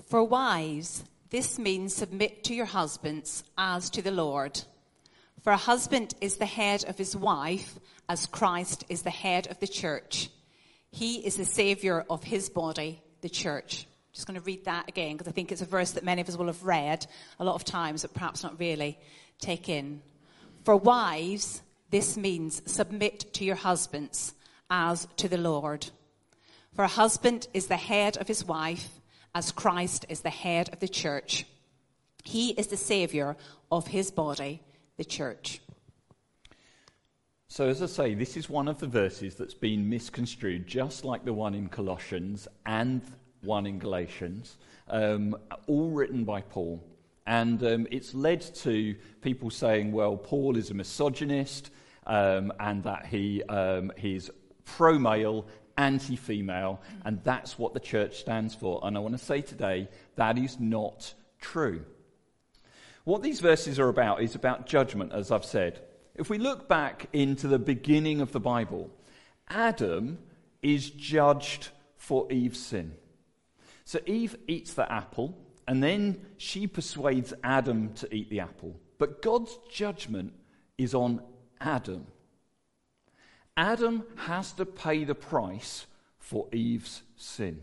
For 0.08 0.24
wives, 0.24 1.04
this 1.30 1.58
means 1.58 1.96
submit 1.96 2.44
to 2.46 2.54
your 2.54 2.66
husbands 2.66 3.44
as 3.58 3.90
to 3.92 4.02
the 4.02 4.12
Lord. 4.12 4.62
For 5.44 5.52
a 5.52 5.58
husband 5.58 6.16
is 6.22 6.38
the 6.38 6.46
head 6.46 6.86
of 6.86 6.98
his 6.98 7.18
wife, 7.18 7.78
as 8.08 8.28
Christ 8.28 8.86
is 8.88 9.02
the 9.02 9.10
head 9.10 9.48
of 9.48 9.60
the 9.60 9.68
church. 9.68 10.30
He 10.90 11.18
is 11.18 11.36
the 11.36 11.44
Saviour 11.44 12.06
of 12.10 12.24
his 12.24 12.50
body, 12.50 13.02
the 13.20 13.30
church. 13.30 13.86
Just 14.14 14.26
going 14.26 14.40
to 14.40 14.46
read 14.46 14.66
that 14.66 14.88
again 14.88 15.18
because 15.18 15.28
I 15.28 15.32
think 15.32 15.52
it's 15.52 15.62
a 15.62 15.66
verse 15.66 15.92
that 15.92 16.06
many 16.06 16.22
of 16.22 16.30
us 16.30 16.38
will 16.38 16.48
have 16.48 16.64
read 16.64 17.06
a 17.40 17.44
lot 17.44 17.56
of 17.56 17.66
times, 17.66 18.04
but 18.04 18.14
perhaps 18.14 18.42
not 18.42 18.58
really 18.58 18.98
take 19.40 19.68
in. 19.68 20.02
For 20.64 20.78
wives, 20.78 21.62
this 21.90 22.16
means 22.16 22.62
submit 22.66 23.34
to 23.34 23.44
your 23.44 23.56
husbands 23.56 24.34
as 24.70 25.10
to 25.18 25.28
the 25.28 25.38
Lord. 25.38 25.88
For 26.74 26.86
a 26.86 26.88
husband 26.88 27.48
is 27.54 27.68
the 27.68 27.76
head 27.76 28.16
of 28.16 28.30
his 28.30 28.46
wife, 28.46 28.88
as 29.36 29.52
Christ 29.52 30.06
is 30.08 30.22
the 30.22 30.30
head 30.30 30.72
of 30.72 30.80
the 30.80 30.88
church. 30.88 31.46
He 32.24 32.52
is 32.52 32.68
the 32.68 32.78
Saviour 32.78 33.36
of 33.70 33.88
his 33.88 34.10
body, 34.10 34.62
the 34.98 35.06
church. 35.06 35.62
So, 37.48 37.68
as 37.68 37.84
I 37.84 37.86
say, 37.86 38.14
this 38.16 38.36
is 38.36 38.50
one 38.50 38.68
of 38.68 38.80
the 38.80 38.88
verses 38.88 39.36
that's 39.36 39.54
been 39.54 39.88
misconstrued, 39.88 40.66
just 40.66 41.06
like 41.06 41.24
the 41.24 41.34
one 41.34 41.54
in 41.54 41.70
Colossians 41.70 42.48
and 42.66 43.02
one 43.42 43.68
in 43.68 43.78
Galatians, 43.78 44.58
um, 44.88 45.36
all 45.68 45.92
written 45.92 46.24
by 46.24 46.42
Paul. 46.42 46.84
And 47.28 47.64
um, 47.64 47.88
it's 47.92 48.14
led 48.14 48.42
to 48.56 48.96
people 49.22 49.50
saying, 49.50 49.92
well, 49.92 50.18
Paul 50.18 50.58
is 50.58 50.72
a 50.72 50.74
misogynist 50.74 51.70
um, 52.08 52.52
and 52.60 52.84
that 52.84 53.06
he, 53.06 53.44
um, 53.44 53.92
he's 53.98 54.30
pro 54.66 54.98
male, 54.98 55.46
anti 55.78 56.16
female, 56.16 56.82
and 57.06 57.24
that's 57.24 57.58
what 57.58 57.74
the 57.74 57.80
church 57.80 58.20
stands 58.20 58.56
for. 58.56 58.80
And 58.84 58.98
I 58.98 59.00
want 59.00 59.18
to 59.18 59.24
say 59.24 59.42
today 59.42 59.90
that 60.16 60.38
is 60.38 60.60
not 60.60 61.14
true. 61.40 61.86
What 63.04 63.22
these 63.22 63.42
verses 63.42 63.80
are 63.80 63.90
about 63.90 64.22
is 64.22 64.36
about 64.36 64.66
judgment, 64.66 65.12
as 65.12 65.32
I've 65.32 65.46
said. 65.46 65.82
If 66.16 66.30
we 66.30 66.38
look 66.38 66.70
back 66.70 67.08
into 67.12 67.48
the 67.48 67.60
beginning 67.60 68.22
of 68.22 68.32
the 68.32 68.40
Bible, 68.40 68.90
Adam 69.50 70.20
is 70.62 70.90
judged 70.90 71.70
for 71.98 72.32
Eve's 72.32 72.60
sin. 72.60 72.94
So 73.84 74.00
Eve 74.06 74.38
eats 74.48 74.74
the 74.74 74.90
apple, 74.90 75.38
and 75.68 75.84
then 75.84 76.22
she 76.38 76.68
persuades 76.68 77.34
Adam 77.44 77.94
to 77.96 78.14
eat 78.14 78.30
the 78.30 78.40
apple. 78.40 78.80
But 78.98 79.22
God's 79.22 79.58
judgment 79.70 80.34
is 80.78 80.94
on 80.94 81.22
Adam. 81.60 82.08
Adam 83.58 84.04
has 84.16 84.54
to 84.54 84.66
pay 84.66 85.04
the 85.04 85.16
price 85.16 85.86
for 86.20 86.48
Eve's 86.54 87.02
sin. 87.18 87.62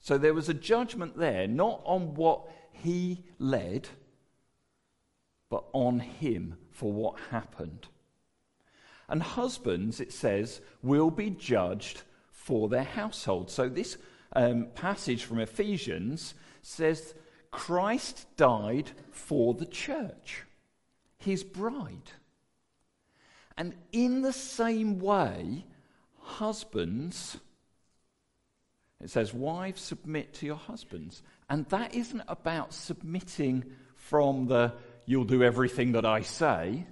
So 0.00 0.18
there 0.18 0.34
was 0.34 0.48
a 0.48 0.54
judgment 0.54 1.16
there, 1.16 1.46
not 1.46 1.80
on 1.84 2.14
what 2.14 2.48
he 2.72 3.24
led, 3.38 3.88
but 5.48 5.64
on 5.72 6.00
him 6.00 6.56
for 6.70 6.92
what 6.92 7.20
happened. 7.30 7.86
And 9.08 9.22
husbands, 9.22 10.00
it 10.00 10.12
says, 10.12 10.60
will 10.82 11.10
be 11.10 11.30
judged 11.30 12.02
for 12.30 12.68
their 12.68 12.84
household. 12.84 13.50
So 13.50 13.68
this 13.68 13.98
um, 14.34 14.68
passage 14.74 15.24
from 15.24 15.38
Ephesians 15.38 16.34
says 16.62 17.14
Christ 17.50 18.26
died 18.36 18.90
for 19.10 19.54
the 19.54 19.66
church, 19.66 20.44
his 21.18 21.44
bride. 21.44 22.12
And 23.56 23.74
in 23.92 24.22
the 24.22 24.32
same 24.32 24.98
way, 24.98 25.66
husbands, 26.18 27.36
it 29.02 29.10
says, 29.10 29.34
wives 29.34 29.80
submit 29.80 30.32
to 30.34 30.46
your 30.46 30.56
husbands. 30.56 31.22
And 31.50 31.66
that 31.66 31.94
isn't 31.94 32.22
about 32.28 32.72
submitting 32.72 33.64
from 33.96 34.46
the 34.46 34.74
you'll 35.06 35.24
do 35.24 35.42
everything 35.42 35.92
that 35.92 36.04
I 36.04 36.22
say. 36.22 36.86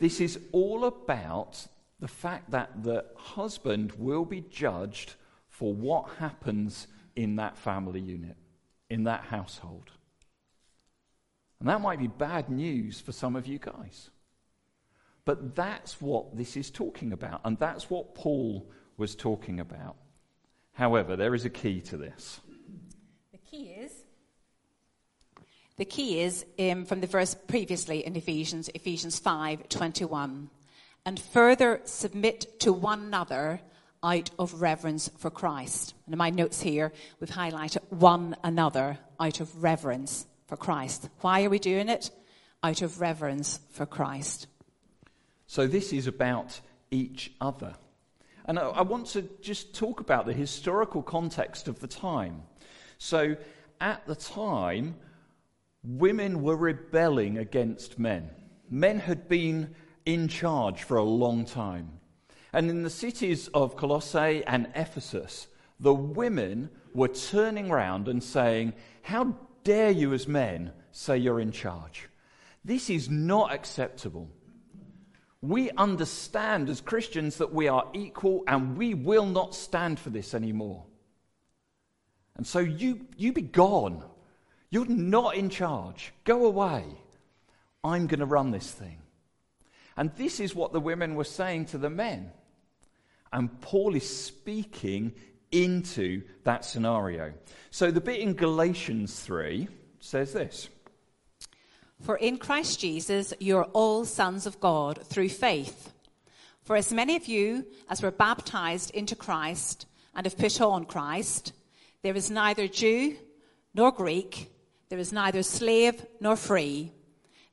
This 0.00 0.20
is 0.20 0.38
all 0.52 0.84
about 0.84 1.66
the 2.00 2.08
fact 2.08 2.50
that 2.50 2.82
the 2.82 3.04
husband 3.16 3.92
will 3.92 4.24
be 4.24 4.42
judged 4.42 5.14
for 5.48 5.72
what 5.72 6.10
happens 6.18 6.86
in 7.16 7.36
that 7.36 7.56
family 7.56 8.00
unit, 8.00 8.36
in 8.90 9.04
that 9.04 9.24
household. 9.24 9.90
And 11.58 11.68
that 11.68 11.80
might 11.80 11.98
be 11.98 12.06
bad 12.06 12.48
news 12.48 13.00
for 13.00 13.12
some 13.12 13.34
of 13.34 13.46
you 13.46 13.58
guys. 13.58 14.10
But 15.24 15.56
that's 15.56 16.00
what 16.00 16.36
this 16.36 16.56
is 16.56 16.70
talking 16.70 17.12
about, 17.12 17.40
and 17.44 17.58
that's 17.58 17.90
what 17.90 18.14
Paul 18.14 18.70
was 18.96 19.14
talking 19.14 19.58
about. 19.60 19.96
However, 20.78 21.16
there 21.16 21.34
is 21.34 21.44
a 21.44 21.50
key 21.50 21.80
to 21.80 21.96
this. 21.96 22.40
The 23.32 23.38
key 23.38 23.64
is 23.70 23.92
the 25.76 25.84
key 25.84 26.20
is 26.20 26.46
um, 26.58 26.84
from 26.84 27.00
the 27.00 27.08
verse 27.08 27.34
previously 27.34 28.06
in 28.06 28.14
Ephesians, 28.14 28.68
Ephesians 28.74 29.18
5 29.18 29.68
21. 29.68 30.50
And 31.04 31.18
further 31.18 31.80
submit 31.84 32.60
to 32.60 32.72
one 32.72 33.00
another 33.00 33.60
out 34.04 34.30
of 34.38 34.60
reverence 34.60 35.10
for 35.18 35.30
Christ. 35.30 35.94
And 36.06 36.14
in 36.14 36.18
my 36.18 36.30
notes 36.30 36.60
here, 36.60 36.92
we've 37.18 37.30
highlighted 37.30 37.78
one 37.90 38.36
another 38.44 38.98
out 39.18 39.40
of 39.40 39.62
reverence 39.62 40.26
for 40.46 40.56
Christ. 40.56 41.08
Why 41.22 41.44
are 41.44 41.50
we 41.50 41.58
doing 41.58 41.88
it? 41.88 42.12
Out 42.62 42.82
of 42.82 43.00
reverence 43.00 43.58
for 43.70 43.86
Christ. 43.86 44.46
So 45.48 45.66
this 45.66 45.92
is 45.92 46.06
about 46.06 46.60
each 46.92 47.32
other. 47.40 47.74
And 48.48 48.58
I, 48.58 48.80
want 48.80 49.08
to 49.08 49.28
just 49.42 49.74
talk 49.74 50.00
about 50.00 50.24
the 50.24 50.32
historical 50.32 51.02
context 51.02 51.68
of 51.68 51.80
the 51.80 51.86
time. 51.86 52.44
So 52.96 53.36
at 53.78 54.06
the 54.06 54.16
time, 54.16 54.96
women 55.84 56.42
were 56.42 56.56
rebelling 56.56 57.36
against 57.36 57.98
men. 57.98 58.30
Men 58.70 59.00
had 59.00 59.28
been 59.28 59.74
in 60.06 60.28
charge 60.28 60.82
for 60.82 60.96
a 60.96 61.02
long 61.02 61.44
time. 61.44 62.00
And 62.54 62.70
in 62.70 62.84
the 62.84 62.90
cities 62.90 63.48
of 63.48 63.76
Colossae 63.76 64.42
and 64.46 64.68
Ephesus, 64.74 65.48
the 65.78 65.94
women 65.94 66.70
were 66.94 67.08
turning 67.08 67.70
around 67.70 68.08
and 68.08 68.24
saying, 68.24 68.72
How 69.02 69.36
dare 69.62 69.90
you, 69.90 70.14
as 70.14 70.26
men, 70.26 70.72
say 70.90 71.18
you're 71.18 71.40
in 71.40 71.52
charge? 71.52 72.08
This 72.64 72.88
is 72.88 73.10
not 73.10 73.52
acceptable. 73.52 74.30
We 75.40 75.70
understand 75.70 76.68
as 76.68 76.80
Christians 76.80 77.36
that 77.36 77.52
we 77.52 77.68
are 77.68 77.86
equal 77.92 78.42
and 78.48 78.76
we 78.76 78.94
will 78.94 79.26
not 79.26 79.54
stand 79.54 80.00
for 80.00 80.10
this 80.10 80.34
anymore. 80.34 80.84
And 82.36 82.46
so 82.46 82.58
you, 82.58 83.06
you 83.16 83.32
be 83.32 83.42
gone. 83.42 84.02
You're 84.70 84.86
not 84.86 85.36
in 85.36 85.48
charge. 85.48 86.12
Go 86.24 86.46
away. 86.46 86.84
I'm 87.84 88.06
going 88.06 88.20
to 88.20 88.26
run 88.26 88.50
this 88.50 88.70
thing. 88.70 88.98
And 89.96 90.12
this 90.14 90.40
is 90.40 90.54
what 90.54 90.72
the 90.72 90.80
women 90.80 91.14
were 91.14 91.24
saying 91.24 91.66
to 91.66 91.78
the 91.78 91.90
men. 91.90 92.30
And 93.32 93.60
Paul 93.60 93.94
is 93.94 94.08
speaking 94.08 95.12
into 95.50 96.22
that 96.44 96.64
scenario. 96.64 97.32
So 97.70 97.90
the 97.90 98.00
bit 98.00 98.20
in 98.20 98.34
Galatians 98.34 99.18
3 99.20 99.68
says 100.00 100.32
this 100.32 100.68
For 102.00 102.16
in 102.16 102.38
Christ 102.38 102.80
Jesus 102.80 103.34
you're 103.38 103.64
all 103.64 104.04
sons 104.04 104.46
of 104.46 104.60
God 104.60 105.00
through 105.04 105.30
faith. 105.30 105.92
For 106.62 106.76
as 106.76 106.92
many 106.92 107.16
of 107.16 107.26
you 107.26 107.66
as 107.88 108.02
were 108.02 108.10
baptized 108.10 108.90
into 108.90 109.16
Christ 109.16 109.86
and 110.14 110.26
have 110.26 110.38
put 110.38 110.60
on 110.60 110.84
Christ, 110.84 111.52
there 112.02 112.16
is 112.16 112.30
neither 112.30 112.68
Jew 112.68 113.16
nor 113.74 113.92
Greek 113.92 114.50
there 114.88 114.98
is 114.98 115.12
neither 115.12 115.42
slave 115.42 116.04
nor 116.20 116.36
free. 116.36 116.92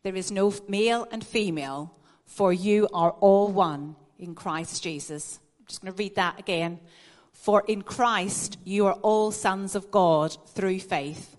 There 0.03 0.15
is 0.15 0.31
no 0.31 0.53
male 0.67 1.07
and 1.11 1.25
female, 1.25 1.93
for 2.25 2.53
you 2.53 2.87
are 2.93 3.11
all 3.11 3.49
one 3.49 3.95
in 4.17 4.35
Christ 4.35 4.83
Jesus. 4.83 5.39
I'm 5.59 5.65
just 5.67 5.81
going 5.81 5.93
to 5.93 5.97
read 5.97 6.15
that 6.15 6.39
again. 6.39 6.79
For 7.33 7.63
in 7.67 7.81
Christ 7.81 8.57
you 8.63 8.85
are 8.85 8.93
all 8.93 9.31
sons 9.31 9.75
of 9.75 9.91
God 9.91 10.37
through 10.49 10.79
faith. 10.79 11.34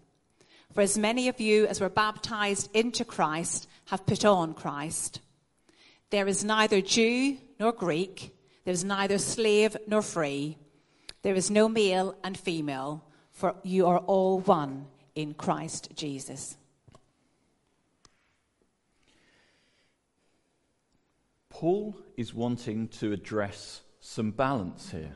For 0.76 0.82
as 0.82 0.98
many 0.98 1.28
of 1.28 1.40
you 1.40 1.66
as 1.66 1.80
were 1.80 1.88
baptized 1.88 2.68
into 2.76 3.02
Christ 3.02 3.66
have 3.86 4.04
put 4.04 4.26
on 4.26 4.52
Christ. 4.52 5.20
There 6.10 6.28
is 6.28 6.44
neither 6.44 6.82
Jew 6.82 7.38
nor 7.58 7.72
Greek. 7.72 8.36
There 8.66 8.74
is 8.74 8.84
neither 8.84 9.16
slave 9.16 9.74
nor 9.88 10.02
free. 10.02 10.58
There 11.22 11.34
is 11.34 11.50
no 11.50 11.66
male 11.66 12.14
and 12.22 12.36
female, 12.36 13.02
for 13.32 13.54
you 13.62 13.86
are 13.86 14.00
all 14.00 14.40
one 14.40 14.84
in 15.14 15.32
Christ 15.32 15.92
Jesus. 15.96 16.58
Paul 21.48 21.96
is 22.18 22.34
wanting 22.34 22.88
to 23.00 23.12
address 23.12 23.80
some 24.00 24.30
balance 24.30 24.90
here. 24.90 25.14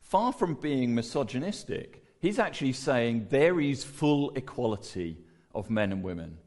Far 0.00 0.32
from 0.32 0.54
being 0.54 0.94
misogynistic, 0.94 2.01
he's 2.22 2.38
actually 2.38 2.72
saying 2.72 3.26
there 3.28 3.60
is 3.60 3.84
full 3.84 4.30
equality 4.30 5.18
of 5.54 5.68
men 5.68 5.92
and 5.92 6.02
women, 6.02 6.38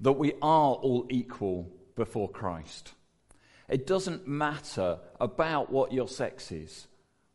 that 0.00 0.12
we 0.12 0.34
are 0.42 0.74
all 0.74 1.06
equal 1.08 1.72
before 1.94 2.28
Christ. 2.28 2.92
It 3.70 3.86
doesn't 3.86 4.28
matter 4.28 4.98
about 5.18 5.72
what 5.72 5.92
your 5.92 6.08
sex 6.08 6.52
is, 6.52 6.88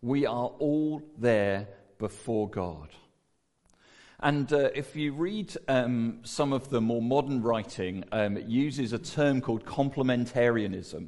we 0.04 0.28
are 0.28 0.52
all 0.60 1.02
there 1.18 1.68
before 1.98 2.48
God. 2.50 2.90
And 4.20 4.54
uh, 4.54 4.70
if 4.76 4.96
you 4.96 5.14
read 5.14 5.56
um, 5.68 6.20
some 6.24 6.54
of 6.54 6.70
the 6.70 6.80
more 6.80 7.02
modern 7.02 7.42
writing, 7.42 8.04
um, 8.12 8.38
it 8.38 8.46
uses 8.46 8.94
a 8.94 9.00
term 9.00 9.42
called 9.42 9.66
complementarianism. 9.66 11.08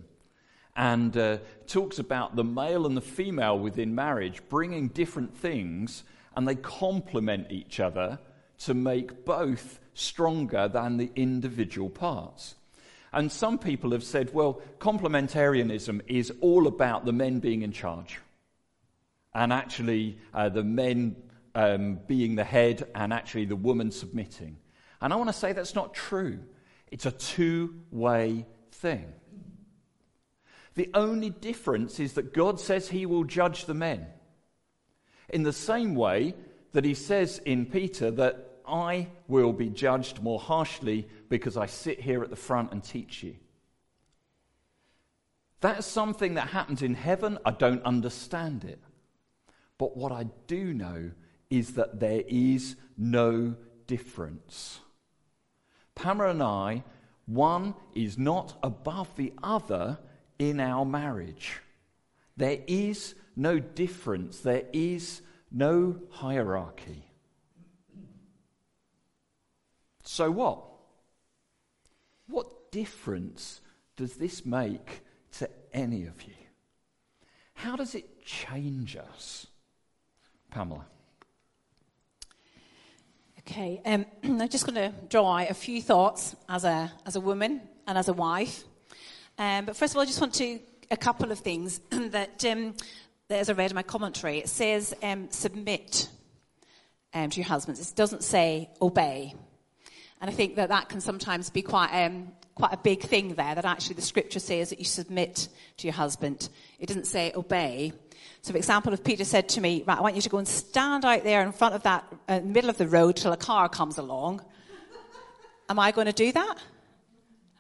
and 0.76 1.16
uh, 1.16 1.38
talks 1.68 2.00
about 2.00 2.36
the 2.36 2.44
male 2.44 2.86
and 2.86 2.98
the 2.98 3.02
female 3.02 3.60
within 3.60 3.94
marriage 3.94 4.42
bringing 4.50 4.88
different 4.88 5.38
things 5.38 6.04
and 6.36 6.48
they 6.48 6.56
complement 6.56 7.52
each 7.52 7.80
other 7.80 8.20
to 8.60 8.74
make 8.74 9.26
both 9.26 9.80
stronger 9.94 10.68
than 10.68 10.98
the 10.98 11.12
individual 11.16 11.90
parts. 11.90 12.56
And 13.12 13.32
some 13.32 13.60
people 13.60 13.92
have 13.92 14.04
said, 14.04 14.34
well, 14.34 14.62
complementarianism 14.80 16.02
is 16.08 16.32
all 16.42 16.66
about 16.68 17.06
the 17.06 17.14
men 17.14 17.40
being 17.40 17.62
in 17.62 17.72
charge 17.72 18.20
and 19.34 19.52
actually 19.52 20.18
uh, 20.34 20.50
the 20.50 20.64
men 20.64 21.16
um, 21.56 22.00
being 22.08 22.36
the 22.36 22.44
head 22.44 22.88
and 22.96 23.14
actually 23.14 23.46
the 23.46 23.56
woman 23.56 23.92
submitting. 23.92 24.58
And 25.02 25.12
I 25.12 25.16
want 25.16 25.30
to 25.30 25.34
say 25.34 25.54
that's 25.54 25.76
not 25.76 25.94
true. 25.94 26.40
It's 26.92 27.06
a 27.06 27.12
two 27.12 27.76
way 27.92 28.46
thing. 28.72 29.06
The 30.76 30.90
only 30.94 31.30
difference 31.30 32.00
is 32.00 32.14
that 32.14 32.34
God 32.34 32.60
says 32.60 32.90
he 32.90 33.06
will 33.06 33.24
judge 33.24 33.66
the 33.66 33.76
men. 33.76 34.08
In 35.34 35.44
the 35.44 35.52
same 35.52 35.96
way 35.96 36.36
that 36.72 36.86
he 36.86 36.94
says 36.94 37.40
in 37.40 37.66
Peter 37.66 38.12
that 38.12 38.62
I 38.68 39.08
will 39.28 39.52
be 39.52 39.70
judged 39.70 40.22
more 40.22 40.40
harshly 40.40 41.08
because 41.28 41.58
I 41.58 41.66
sit 41.66 42.00
here 42.00 42.24
at 42.24 42.30
the 42.30 42.36
front 42.36 42.72
and 42.72 42.84
teach 42.84 43.24
you. 43.24 43.36
That's 45.60 45.88
something 45.88 46.36
that 46.36 46.50
happens 46.50 46.82
in 46.82 46.94
heaven. 46.94 47.40
I 47.44 47.52
don't 47.52 47.84
understand 47.84 48.64
it. 48.64 48.80
But 49.78 49.98
what 49.98 50.12
I 50.12 50.28
do 50.48 50.74
know 50.74 51.12
is 51.50 51.74
that 51.74 52.00
there 52.00 52.24
is 52.28 52.76
no 52.98 53.56
difference. 53.88 54.82
Pamela 55.96 56.30
and 56.30 56.44
I, 56.44 56.84
one 57.26 57.74
is 57.96 58.18
not 58.18 58.58
above 58.62 59.16
the 59.16 59.34
other 59.42 59.98
in 60.38 60.60
our 60.60 60.86
marriage. 60.86 61.60
There 62.38 62.60
is 62.68 63.16
no 63.36 63.60
difference, 63.60 64.40
there 64.40 64.64
is 64.74 65.22
no 65.52 66.00
hierarchy. 66.10 67.06
So 70.04 70.30
what? 70.30 70.64
What 72.28 72.72
difference 72.72 73.62
does 73.96 74.16
this 74.16 74.46
make 74.46 75.02
to 75.34 75.50
any 75.72 76.06
of 76.06 76.22
you? 76.24 76.34
How 77.54 77.76
does 77.76 77.96
it 77.96 78.26
change 78.26 78.96
us? 78.96 79.48
Pamela. 80.52 80.86
Okay, 83.40 83.82
um, 83.86 84.06
I'm 84.24 84.50
just 84.50 84.66
going 84.66 84.76
to 84.76 84.94
draw 85.10 85.38
out 85.38 85.50
a 85.50 85.54
few 85.54 85.82
thoughts 85.82 86.36
as 86.48 86.64
a, 86.64 86.92
as 87.06 87.16
a 87.16 87.22
woman 87.22 87.62
and 87.88 87.98
as 87.98 88.08
a 88.08 88.14
wife. 88.14 88.64
Um, 89.38 89.66
but 89.66 89.76
first 89.76 89.94
of 89.94 89.98
all, 89.98 90.04
I 90.04 90.06
just 90.06 90.22
want 90.22 90.34
to, 90.36 90.60
a 90.92 90.98
couple 90.98 91.32
of 91.32 91.40
things 91.40 91.80
that, 91.90 92.44
um, 92.46 92.76
as 93.30 93.50
I 93.50 93.54
read 93.54 93.72
in 93.72 93.76
my 93.76 93.84
commentary, 93.84 94.40
it 94.40 94.50
says 94.50 94.94
um, 95.02 95.30
submit 95.30 96.10
um, 97.14 97.30
to 97.30 97.40
your 97.40 97.48
husbands. 97.48 97.80
It 97.80 97.96
doesn't 97.96 98.24
say 98.24 98.70
obey. 98.82 99.34
And 100.22 100.30
I 100.30 100.34
think 100.34 100.56
that 100.56 100.70
that 100.70 100.90
can 100.90 101.02
sometimes 101.02 101.50
be 101.50 101.62
quite, 101.62 101.90
um, 102.06 102.32
quite 102.56 102.74
a 102.74 102.78
big 102.78 103.02
thing 103.02 103.36
there, 103.36 103.56
that 103.56 103.66
actually 103.66 103.96
the 103.96 104.02
scripture 104.02 104.40
says 104.40 104.70
that 104.70 104.80
you 104.80 104.86
submit 104.86 105.50
to 105.78 105.88
your 105.88 105.94
husband. 105.94 106.50
It 106.80 106.88
doesn't 106.88 107.08
say 107.08 107.32
obey. 107.36 107.94
So, 108.42 108.52
for 108.52 108.58
example, 108.58 108.94
if 108.94 109.04
Peter 109.04 109.26
said 109.26 109.50
to 109.50 109.62
me, 109.62 109.84
right, 109.88 109.98
I 109.98 110.02
want 110.02 110.16
you 110.16 110.22
to 110.22 110.30
go 110.30 110.38
and 110.38 110.48
stand 110.48 111.06
out 111.06 111.24
there 111.24 111.44
in 111.44 111.52
front 111.52 111.76
of 111.76 111.84
that, 111.84 112.06
uh, 112.28 112.40
middle 112.42 112.70
of 112.70 112.78
the 112.78 112.88
road 112.88 113.16
till 113.16 113.32
a 113.32 113.38
car 113.38 113.70
comes 113.70 113.98
along, 113.98 114.42
am 115.70 115.80
I 115.80 115.92
going 115.92 116.08
to 116.08 116.14
do 116.14 116.32
that? 116.32 116.58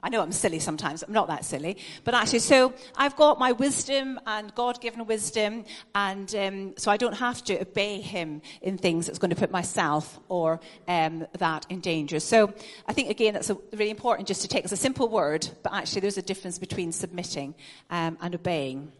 I 0.03 0.09
know 0.09 0.21
I'm 0.21 0.33
silly 0.33 0.59
sometimes. 0.59 1.01
I'm 1.01 1.13
not 1.13 1.27
that 1.27 1.45
silly. 1.45 1.77
But 2.03 2.13
actually, 2.13 2.39
so 2.39 2.73
I've 2.97 3.15
got 3.15 3.39
my 3.39 3.53
wisdom 3.53 4.19
and 4.27 4.53
God 4.53 4.81
given 4.81 5.05
wisdom, 5.05 5.63
and 5.95 6.35
um, 6.35 6.73
so 6.77 6.91
I 6.91 6.97
don't 6.97 7.13
have 7.13 7.41
to 7.45 7.61
obey 7.61 8.01
Him 8.01 8.41
in 8.61 8.77
things 8.77 9.07
that's 9.07 9.17
going 9.17 9.29
to 9.29 9.35
put 9.35 9.49
myself 9.49 10.19
or 10.27 10.59
um, 10.89 11.25
that 11.37 11.65
in 11.69 11.79
danger. 11.79 12.19
So 12.19 12.53
I 12.85 12.91
think, 12.91 13.09
again, 13.09 13.33
that's 13.33 13.49
a, 13.49 13.57
really 13.71 13.89
important 13.89 14.27
just 14.27 14.41
to 14.41 14.49
take 14.49 14.65
as 14.65 14.73
a 14.73 14.77
simple 14.77 15.07
word, 15.07 15.47
but 15.63 15.73
actually, 15.73 16.01
there's 16.01 16.17
a 16.17 16.21
difference 16.21 16.59
between 16.59 16.91
submitting 16.91 17.55
um, 17.89 18.17
and 18.21 18.35
obeying 18.35 18.91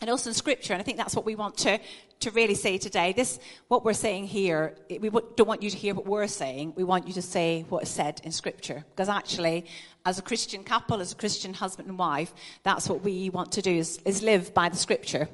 and 0.00 0.10
also 0.10 0.28
in 0.28 0.34
scripture 0.34 0.72
and 0.72 0.80
i 0.80 0.84
think 0.84 0.98
that's 0.98 1.14
what 1.14 1.24
we 1.24 1.36
want 1.36 1.56
to, 1.56 1.78
to 2.24 2.30
really 2.30 2.54
say 2.54 2.78
today 2.78 3.12
this 3.12 3.38
what 3.68 3.84
we're 3.84 3.92
saying 3.92 4.24
here 4.24 4.74
we 4.88 5.10
don't 5.10 5.46
want 5.46 5.62
you 5.62 5.68
to 5.68 5.76
hear 5.76 5.94
what 5.94 6.06
we're 6.06 6.26
saying. 6.26 6.72
We 6.74 6.82
want 6.82 7.06
you 7.06 7.12
to 7.14 7.22
say 7.22 7.66
what 7.68 7.82
is 7.82 7.90
said 7.90 8.22
in 8.24 8.32
scripture. 8.32 8.82
Because 8.90 9.10
actually 9.10 9.66
as 10.06 10.18
a 10.18 10.22
christian 10.22 10.64
couple 10.64 11.00
as 11.00 11.12
a 11.12 11.16
christian 11.16 11.52
husband 11.52 11.88
and 11.88 11.98
wife 11.98 12.32
that's 12.62 12.88
what 12.88 13.02
we 13.02 13.30
want 13.30 13.52
to 13.52 13.62
do 13.62 13.70
is, 13.70 13.98
is 14.06 14.22
live 14.22 14.54
by 14.54 14.70
the 14.70 14.76
scripture 14.76 15.28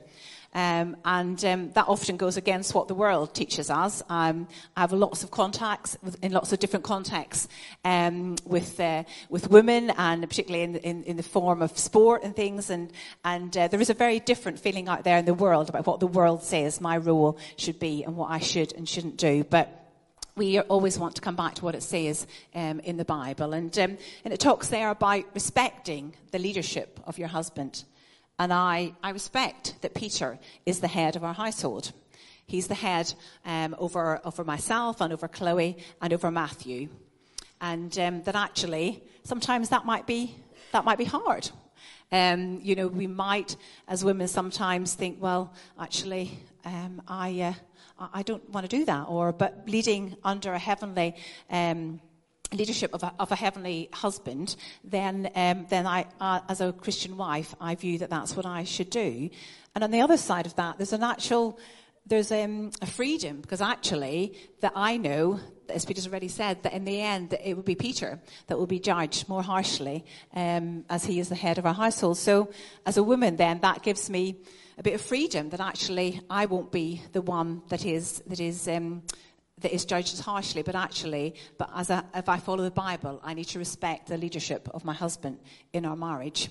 um, 0.52 0.96
and 1.04 1.44
um, 1.44 1.70
that 1.72 1.86
often 1.86 2.16
goes 2.16 2.36
against 2.36 2.74
what 2.74 2.88
the 2.88 2.94
world 2.94 3.34
teaches 3.34 3.70
us. 3.70 4.02
Um, 4.08 4.48
I 4.76 4.80
have 4.80 4.92
lots 4.92 5.22
of 5.22 5.30
contacts 5.30 5.96
in 6.22 6.32
lots 6.32 6.52
of 6.52 6.58
different 6.58 6.84
contexts 6.84 7.48
um, 7.84 8.36
with 8.44 8.80
uh, 8.80 9.04
with 9.28 9.50
women, 9.50 9.90
and 9.90 10.28
particularly 10.28 10.64
in, 10.64 10.76
in, 10.76 11.04
in, 11.04 11.16
the 11.16 11.22
form 11.22 11.62
of 11.62 11.78
sport 11.78 12.22
and 12.24 12.34
things. 12.34 12.68
And 12.70 12.92
and 13.24 13.56
uh, 13.56 13.68
there 13.68 13.80
is 13.80 13.90
a 13.90 13.94
very 13.94 14.18
different 14.18 14.58
feeling 14.58 14.88
out 14.88 15.04
there 15.04 15.18
in 15.18 15.24
the 15.24 15.34
world 15.34 15.68
about 15.68 15.86
what 15.86 16.00
the 16.00 16.06
world 16.06 16.42
says 16.42 16.80
my 16.80 16.96
role 16.96 17.38
should 17.56 17.78
be 17.78 18.02
and 18.02 18.16
what 18.16 18.30
I 18.30 18.40
should 18.40 18.72
and 18.74 18.88
shouldn't 18.88 19.18
do. 19.18 19.44
But 19.44 19.76
we 20.36 20.58
always 20.58 20.98
want 20.98 21.16
to 21.16 21.20
come 21.20 21.36
back 21.36 21.54
to 21.56 21.64
what 21.64 21.74
it 21.74 21.82
says 21.82 22.26
um, 22.54 22.80
in 22.80 22.96
the 22.96 23.04
Bible. 23.04 23.52
And, 23.52 23.76
um, 23.78 23.98
and 24.24 24.32
it 24.32 24.40
talks 24.40 24.68
there 24.68 24.90
about 24.90 25.24
respecting 25.34 26.14
the 26.30 26.38
leadership 26.38 26.98
of 27.04 27.18
your 27.18 27.28
husband. 27.28 27.84
And 28.40 28.54
I, 28.54 28.94
I 29.02 29.10
respect 29.10 29.74
that 29.82 29.92
Peter 29.92 30.38
is 30.64 30.80
the 30.80 30.88
head 30.88 31.14
of 31.14 31.22
our 31.22 31.34
household. 31.34 31.92
He's 32.46 32.68
the 32.68 32.74
head 32.74 33.12
um, 33.44 33.76
over, 33.78 34.18
over 34.24 34.44
myself 34.44 35.02
and 35.02 35.12
over 35.12 35.28
Chloe 35.28 35.76
and 36.00 36.10
over 36.14 36.30
Matthew. 36.30 36.88
And 37.60 37.96
um, 37.98 38.22
that 38.22 38.36
actually, 38.36 39.02
sometimes 39.24 39.68
that 39.68 39.84
might 39.84 40.06
be, 40.06 40.36
that 40.72 40.86
might 40.86 40.96
be 40.96 41.04
hard. 41.04 41.50
Um, 42.10 42.60
you 42.62 42.76
know, 42.76 42.86
we 42.86 43.06
might, 43.06 43.56
as 43.86 44.06
women, 44.06 44.26
sometimes 44.26 44.94
think, 44.94 45.18
well, 45.20 45.52
actually, 45.78 46.38
um, 46.64 47.02
I, 47.06 47.54
uh, 47.98 48.06
I 48.14 48.22
don't 48.22 48.48
want 48.48 48.64
to 48.64 48.74
do 48.74 48.86
that. 48.86 49.02
Or, 49.02 49.32
but 49.32 49.64
leading 49.66 50.16
under 50.24 50.54
a 50.54 50.58
heavenly 50.58 51.14
um, 51.50 52.00
leadership 52.52 52.92
of 52.94 53.02
a, 53.02 53.12
of 53.18 53.30
a, 53.32 53.36
heavenly 53.36 53.88
husband, 53.92 54.56
then, 54.84 55.30
um, 55.34 55.66
then 55.68 55.86
I, 55.86 56.06
uh, 56.20 56.40
as 56.48 56.60
a 56.60 56.72
Christian 56.72 57.16
wife, 57.16 57.54
I 57.60 57.74
view 57.74 57.98
that 57.98 58.10
that's 58.10 58.36
what 58.36 58.46
I 58.46 58.64
should 58.64 58.90
do. 58.90 59.30
And 59.74 59.84
on 59.84 59.90
the 59.90 60.00
other 60.00 60.16
side 60.16 60.46
of 60.46 60.56
that, 60.56 60.78
there's 60.78 60.92
an 60.92 61.02
actual, 61.02 61.58
there's 62.06 62.32
um, 62.32 62.72
a 62.82 62.86
freedom 62.86 63.40
because 63.40 63.60
actually 63.60 64.36
that 64.60 64.72
I 64.74 64.96
know, 64.96 65.38
as 65.68 65.84
Peter's 65.84 66.08
already 66.08 66.28
said, 66.28 66.62
that 66.64 66.72
in 66.72 66.84
the 66.84 67.00
end 67.00 67.34
it 67.44 67.54
will 67.54 67.62
be 67.62 67.76
Peter 67.76 68.20
that 68.48 68.58
will 68.58 68.66
be 68.66 68.80
judged 68.80 69.28
more 69.28 69.42
harshly 69.42 70.04
um, 70.34 70.84
as 70.90 71.04
he 71.04 71.20
is 71.20 71.28
the 71.28 71.36
head 71.36 71.58
of 71.58 71.66
our 71.66 71.74
household. 71.74 72.18
So 72.18 72.50
as 72.84 72.96
a 72.96 73.02
woman, 73.02 73.36
then 73.36 73.60
that 73.60 73.82
gives 73.82 74.10
me 74.10 74.40
a 74.76 74.82
bit 74.82 74.94
of 74.94 75.00
freedom 75.00 75.50
that 75.50 75.60
actually 75.60 76.20
I 76.28 76.46
won't 76.46 76.72
be 76.72 77.02
the 77.12 77.22
one 77.22 77.62
that 77.68 77.84
is 77.84 78.22
that 78.26 78.40
is 78.40 78.66
um, 78.66 79.02
that 79.60 79.72
is 79.72 79.84
judged 79.84 80.20
harshly, 80.20 80.62
but 80.62 80.74
actually, 80.74 81.34
but 81.58 81.70
as 81.74 81.90
a, 81.90 82.04
if 82.14 82.28
I 82.28 82.38
follow 82.38 82.64
the 82.64 82.70
Bible, 82.70 83.20
I 83.22 83.34
need 83.34 83.46
to 83.48 83.58
respect 83.58 84.08
the 84.08 84.16
leadership 84.16 84.68
of 84.72 84.84
my 84.84 84.94
husband 84.94 85.38
in 85.72 85.84
our 85.84 85.96
marriage. 85.96 86.48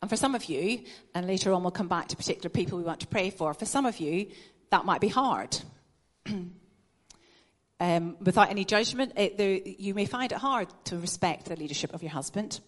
And 0.00 0.10
for 0.10 0.16
some 0.16 0.34
of 0.34 0.44
you, 0.46 0.80
and 1.14 1.26
later 1.26 1.52
on 1.52 1.62
we'll 1.62 1.70
come 1.70 1.88
back 1.88 2.08
to 2.08 2.16
particular 2.16 2.50
people 2.50 2.78
we 2.78 2.84
want 2.84 3.00
to 3.00 3.06
pray 3.06 3.30
for, 3.30 3.54
for 3.54 3.66
some 3.66 3.86
of 3.86 4.00
you, 4.00 4.26
that 4.70 4.84
might 4.84 5.00
be 5.00 5.08
hard. 5.08 5.56
um, 7.80 8.16
without 8.20 8.50
any 8.50 8.64
judgment, 8.64 9.12
it, 9.16 9.38
there, 9.38 9.60
you 9.64 9.94
may 9.94 10.06
find 10.06 10.32
it 10.32 10.38
hard 10.38 10.68
to 10.84 10.98
respect 10.98 11.46
the 11.46 11.56
leadership 11.56 11.94
of 11.94 12.02
your 12.02 12.12
husband. 12.12 12.60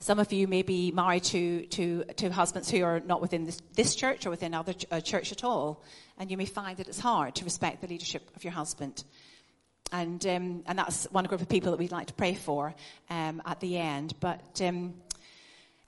Some 0.00 0.18
of 0.18 0.32
you 0.32 0.46
may 0.46 0.62
be 0.62 0.90
married 0.90 1.24
to, 1.24 1.66
to, 1.66 2.04
to 2.16 2.30
husbands 2.30 2.70
who 2.70 2.82
are 2.82 3.00
not 3.00 3.20
within 3.20 3.44
this, 3.44 3.60
this 3.74 3.94
church 3.94 4.26
or 4.26 4.30
within 4.30 4.52
other 4.52 4.74
ch- 4.74 4.86
uh, 4.90 5.00
church 5.00 5.32
at 5.32 5.44
all, 5.44 5.82
and 6.18 6.30
you 6.30 6.36
may 6.36 6.44
find 6.44 6.76
that 6.78 6.88
it's 6.88 6.98
hard 6.98 7.34
to 7.36 7.44
respect 7.44 7.80
the 7.80 7.86
leadership 7.86 8.30
of 8.36 8.44
your 8.44 8.52
husband. 8.52 9.04
And, 9.92 10.24
um, 10.26 10.62
and 10.66 10.78
that's 10.78 11.04
one 11.10 11.24
group 11.24 11.40
of 11.40 11.48
people 11.48 11.70
that 11.70 11.78
we'd 11.78 11.92
like 11.92 12.08
to 12.08 12.14
pray 12.14 12.34
for 12.34 12.74
um, 13.10 13.40
at 13.46 13.60
the 13.60 13.78
end. 13.78 14.14
But 14.20 14.60
um, 14.60 14.94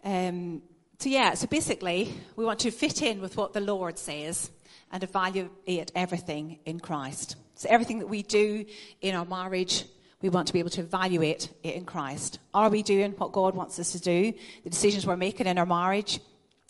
um 0.05 0.63
so, 0.99 1.11
yeah, 1.11 1.35
so 1.35 1.47
basically, 1.47 2.15
we 2.37 2.45
want 2.47 2.61
to 2.61 2.71
fit 2.71 3.03
in 3.03 3.21
with 3.21 3.37
what 3.37 3.53
the 3.53 3.61
Lord 3.61 3.99
says 3.99 4.51
and 4.91 5.03
evaluate 5.03 5.93
everything 5.95 6.59
in 6.65 6.81
Christ. 6.81 7.37
So, 7.55 7.69
everything 7.71 7.99
that 7.99 8.07
we 8.07 8.23
do 8.23 8.65
in 9.03 9.15
our 9.15 9.27
marriage, 9.27 9.85
we 10.23 10.29
want 10.29 10.47
to 10.47 10.53
be 10.53 10.59
able 10.59 10.71
to 10.71 10.81
evaluate 10.81 11.51
it 11.63 11.75
in 11.75 11.85
Christ. 11.85 12.39
Are 12.55 12.71
we 12.71 12.83
doing 12.83 13.13
what 13.13 13.33
God 13.33 13.55
wants 13.55 13.79
us 13.79 13.93
to 13.93 14.01
do? 14.01 14.33
The 14.65 14.71
decisions 14.71 15.07
we're 15.07 15.17
making 15.17 15.47
in 15.47 15.59
our 15.59 15.67
marriage, 15.67 16.19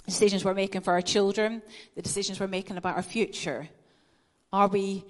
the 0.04 0.10
decisions 0.10 0.44
we're 0.44 0.54
making 0.54 0.80
for 0.80 0.92
our 0.92 1.02
children, 1.02 1.62
the 1.94 2.02
decisions 2.02 2.40
we're 2.40 2.48
making 2.48 2.76
about 2.76 2.96
our 2.96 3.02
future. 3.02 3.68
Are 4.52 4.68
we 4.68 5.04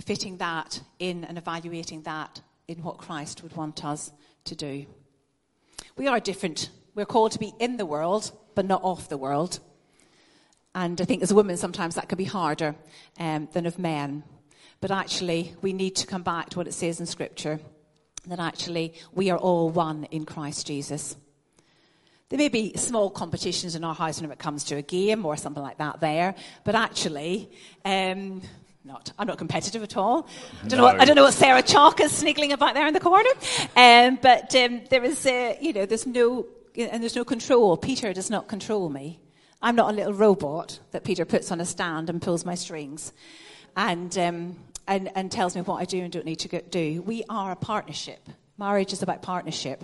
fitting 0.00 0.38
that 0.38 0.80
in 0.98 1.24
and 1.24 1.36
evaluating 1.36 2.02
that 2.02 2.40
in 2.66 2.82
what 2.82 2.98
Christ 2.98 3.42
would 3.42 3.54
want 3.56 3.84
us 3.84 4.10
to 4.44 4.54
do? 4.54 4.86
We 5.96 6.06
are 6.08 6.20
different 6.20 6.70
We're 6.94 7.06
called 7.06 7.32
to 7.32 7.38
be 7.38 7.52
in 7.58 7.76
the 7.76 7.86
world, 7.86 8.32
but 8.54 8.66
not 8.66 8.82
of 8.82 9.08
the 9.08 9.16
world. 9.16 9.60
And 10.74 11.00
I 11.00 11.04
think 11.04 11.22
as 11.22 11.30
a 11.30 11.34
woman, 11.34 11.56
sometimes 11.56 11.94
that 11.94 12.08
can 12.08 12.18
be 12.18 12.24
harder 12.24 12.74
um, 13.18 13.48
than 13.52 13.66
of 13.66 13.78
men. 13.78 14.24
But 14.80 14.90
actually, 14.90 15.54
we 15.60 15.72
need 15.72 15.96
to 15.96 16.06
come 16.06 16.22
back 16.22 16.50
to 16.50 16.58
what 16.58 16.66
it 16.66 16.74
says 16.74 17.00
in 17.00 17.06
Scripture 17.06 17.60
that 18.26 18.38
actually 18.38 18.94
we 19.12 19.30
are 19.30 19.38
all 19.38 19.70
one 19.70 20.04
in 20.04 20.24
Christ 20.24 20.66
Jesus. 20.66 21.16
There 22.28 22.38
may 22.38 22.48
be 22.48 22.76
small 22.76 23.10
competitions 23.10 23.74
in 23.74 23.82
our 23.82 23.94
house 23.94 24.20
when 24.20 24.30
it 24.30 24.38
comes 24.38 24.64
to 24.64 24.76
a 24.76 24.82
game 24.82 25.26
or 25.26 25.36
something 25.36 25.62
like 25.62 25.78
that 25.78 26.00
there, 26.00 26.34
but 26.64 26.74
actually, 26.74 27.50
um, 27.84 28.40
not. 28.84 29.12
I'm 29.18 29.26
not 29.26 29.36
competitive 29.36 29.82
at 29.82 29.96
all. 29.96 30.26
I 30.64 30.68
don't, 30.68 30.70
No. 30.70 30.76
know, 30.78 30.84
what, 30.84 31.00
I 31.00 31.04
don't 31.04 31.16
know 31.16 31.24
what 31.24 31.34
Sarah 31.34 31.62
Chalk 31.62 32.00
is 32.00 32.12
sniggling 32.12 32.52
about 32.52 32.74
there 32.74 32.86
in 32.86 32.94
the 32.94 33.00
corner. 33.00 33.28
Um, 33.76 34.18
but 34.22 34.54
um, 34.54 34.82
there 34.90 35.04
is, 35.04 35.26
uh, 35.26 35.56
you 35.60 35.72
know, 35.72 35.84
there's 35.86 36.06
no, 36.06 36.46
and 36.76 37.02
there's 37.02 37.16
no 37.16 37.24
control. 37.24 37.76
Peter 37.76 38.12
does 38.12 38.30
not 38.30 38.48
control 38.48 38.88
me. 38.88 39.20
I'm 39.60 39.76
not 39.76 39.90
a 39.90 39.96
little 39.96 40.14
robot 40.14 40.78
that 40.92 41.04
Peter 41.04 41.26
puts 41.26 41.50
on 41.50 41.60
a 41.60 41.66
stand 41.66 42.08
and 42.08 42.22
pulls 42.22 42.46
my 42.46 42.54
strings, 42.54 43.12
and 43.76 44.16
um, 44.16 44.56
and 44.86 45.10
and 45.14 45.30
tells 45.30 45.54
me 45.54 45.62
what 45.62 45.76
I 45.76 45.84
do 45.84 46.00
and 46.00 46.12
don't 46.12 46.26
need 46.26 46.40
to 46.40 46.62
do. 46.62 47.02
We 47.02 47.24
are 47.28 47.52
a 47.52 47.56
partnership. 47.56 48.28
Marriage 48.58 48.92
is 48.92 49.02
about 49.02 49.22
partnership. 49.22 49.82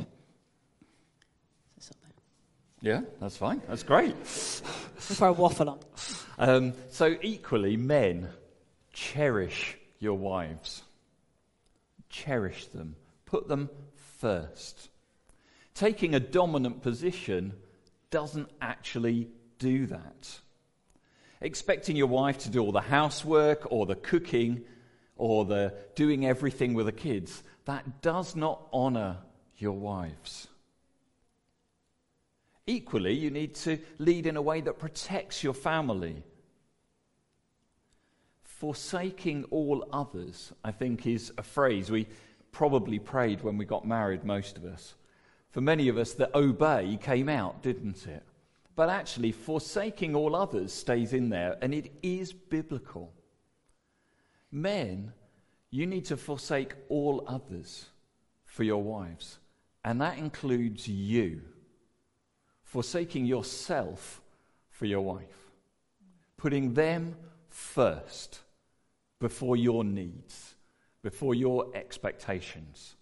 Yeah, 2.82 3.00
that's 3.20 3.36
fine. 3.36 3.62
That's 3.68 3.82
great. 3.82 4.14
Before 4.22 5.28
I 5.28 5.30
waffle 5.30 5.70
on. 5.70 5.78
Um, 6.38 6.72
so, 6.90 7.16
equally, 7.22 7.76
men, 7.76 8.28
cherish 8.92 9.76
your 9.98 10.18
wives. 10.18 10.82
Cherish 12.10 12.66
them. 12.66 12.96
Put 13.24 13.48
them 13.48 13.70
first. 14.18 14.90
Taking 15.74 16.14
a 16.14 16.20
dominant 16.20 16.82
position 16.82 17.54
doesn't 18.10 18.50
actually 18.60 19.28
do 19.58 19.86
that. 19.86 20.38
Expecting 21.40 21.96
your 21.96 22.06
wife 22.06 22.38
to 22.40 22.50
do 22.50 22.60
all 22.60 22.72
the 22.72 22.80
housework 22.80 23.72
or 23.72 23.86
the 23.86 23.96
cooking 23.96 24.64
or 25.16 25.44
the 25.44 25.74
doing 25.94 26.26
everything 26.26 26.74
with 26.74 26.86
the 26.86 26.92
kids, 26.92 27.42
that 27.64 28.02
does 28.02 28.36
not 28.36 28.66
honour 28.72 29.18
your 29.56 29.72
wives. 29.72 30.48
Equally, 32.66 33.14
you 33.14 33.30
need 33.30 33.54
to 33.54 33.78
lead 33.98 34.26
in 34.26 34.36
a 34.36 34.42
way 34.42 34.60
that 34.60 34.78
protects 34.78 35.44
your 35.44 35.54
family. 35.54 36.22
Forsaking 38.42 39.44
all 39.50 39.86
others, 39.92 40.52
I 40.64 40.72
think, 40.72 41.06
is 41.06 41.32
a 41.38 41.42
phrase 41.42 41.90
we 41.90 42.08
probably 42.50 42.98
prayed 42.98 43.42
when 43.42 43.56
we 43.56 43.64
got 43.64 43.86
married, 43.86 44.24
most 44.24 44.56
of 44.56 44.64
us. 44.64 44.94
For 45.50 45.60
many 45.60 45.88
of 45.88 45.96
us, 45.96 46.14
the 46.14 46.36
obey 46.36 46.98
came 47.00 47.28
out, 47.28 47.62
didn't 47.62 48.06
it? 48.06 48.24
But 48.74 48.90
actually, 48.90 49.32
forsaking 49.32 50.14
all 50.14 50.34
others 50.34 50.72
stays 50.72 51.12
in 51.12 51.30
there, 51.30 51.56
and 51.62 51.72
it 51.72 51.92
is 52.02 52.32
biblical. 52.32 53.12
Men, 54.50 55.12
you 55.70 55.86
need 55.86 56.04
to 56.06 56.16
forsake 56.16 56.74
all 56.88 57.24
others 57.26 57.86
for 58.44 58.62
your 58.62 58.82
wives, 58.82 59.38
and 59.84 60.00
that 60.00 60.18
includes 60.18 60.88
you 60.88 61.42
forsaking 62.62 63.26
yourself 63.26 64.20
for 64.70 64.86
your 64.86 65.00
wife, 65.00 65.50
putting 66.36 66.74
them 66.74 67.16
first 67.48 68.40
before 69.18 69.56
your 69.56 69.84
needs, 69.84 70.54
before 71.02 71.34
your 71.34 71.70
expectations. 71.74 72.96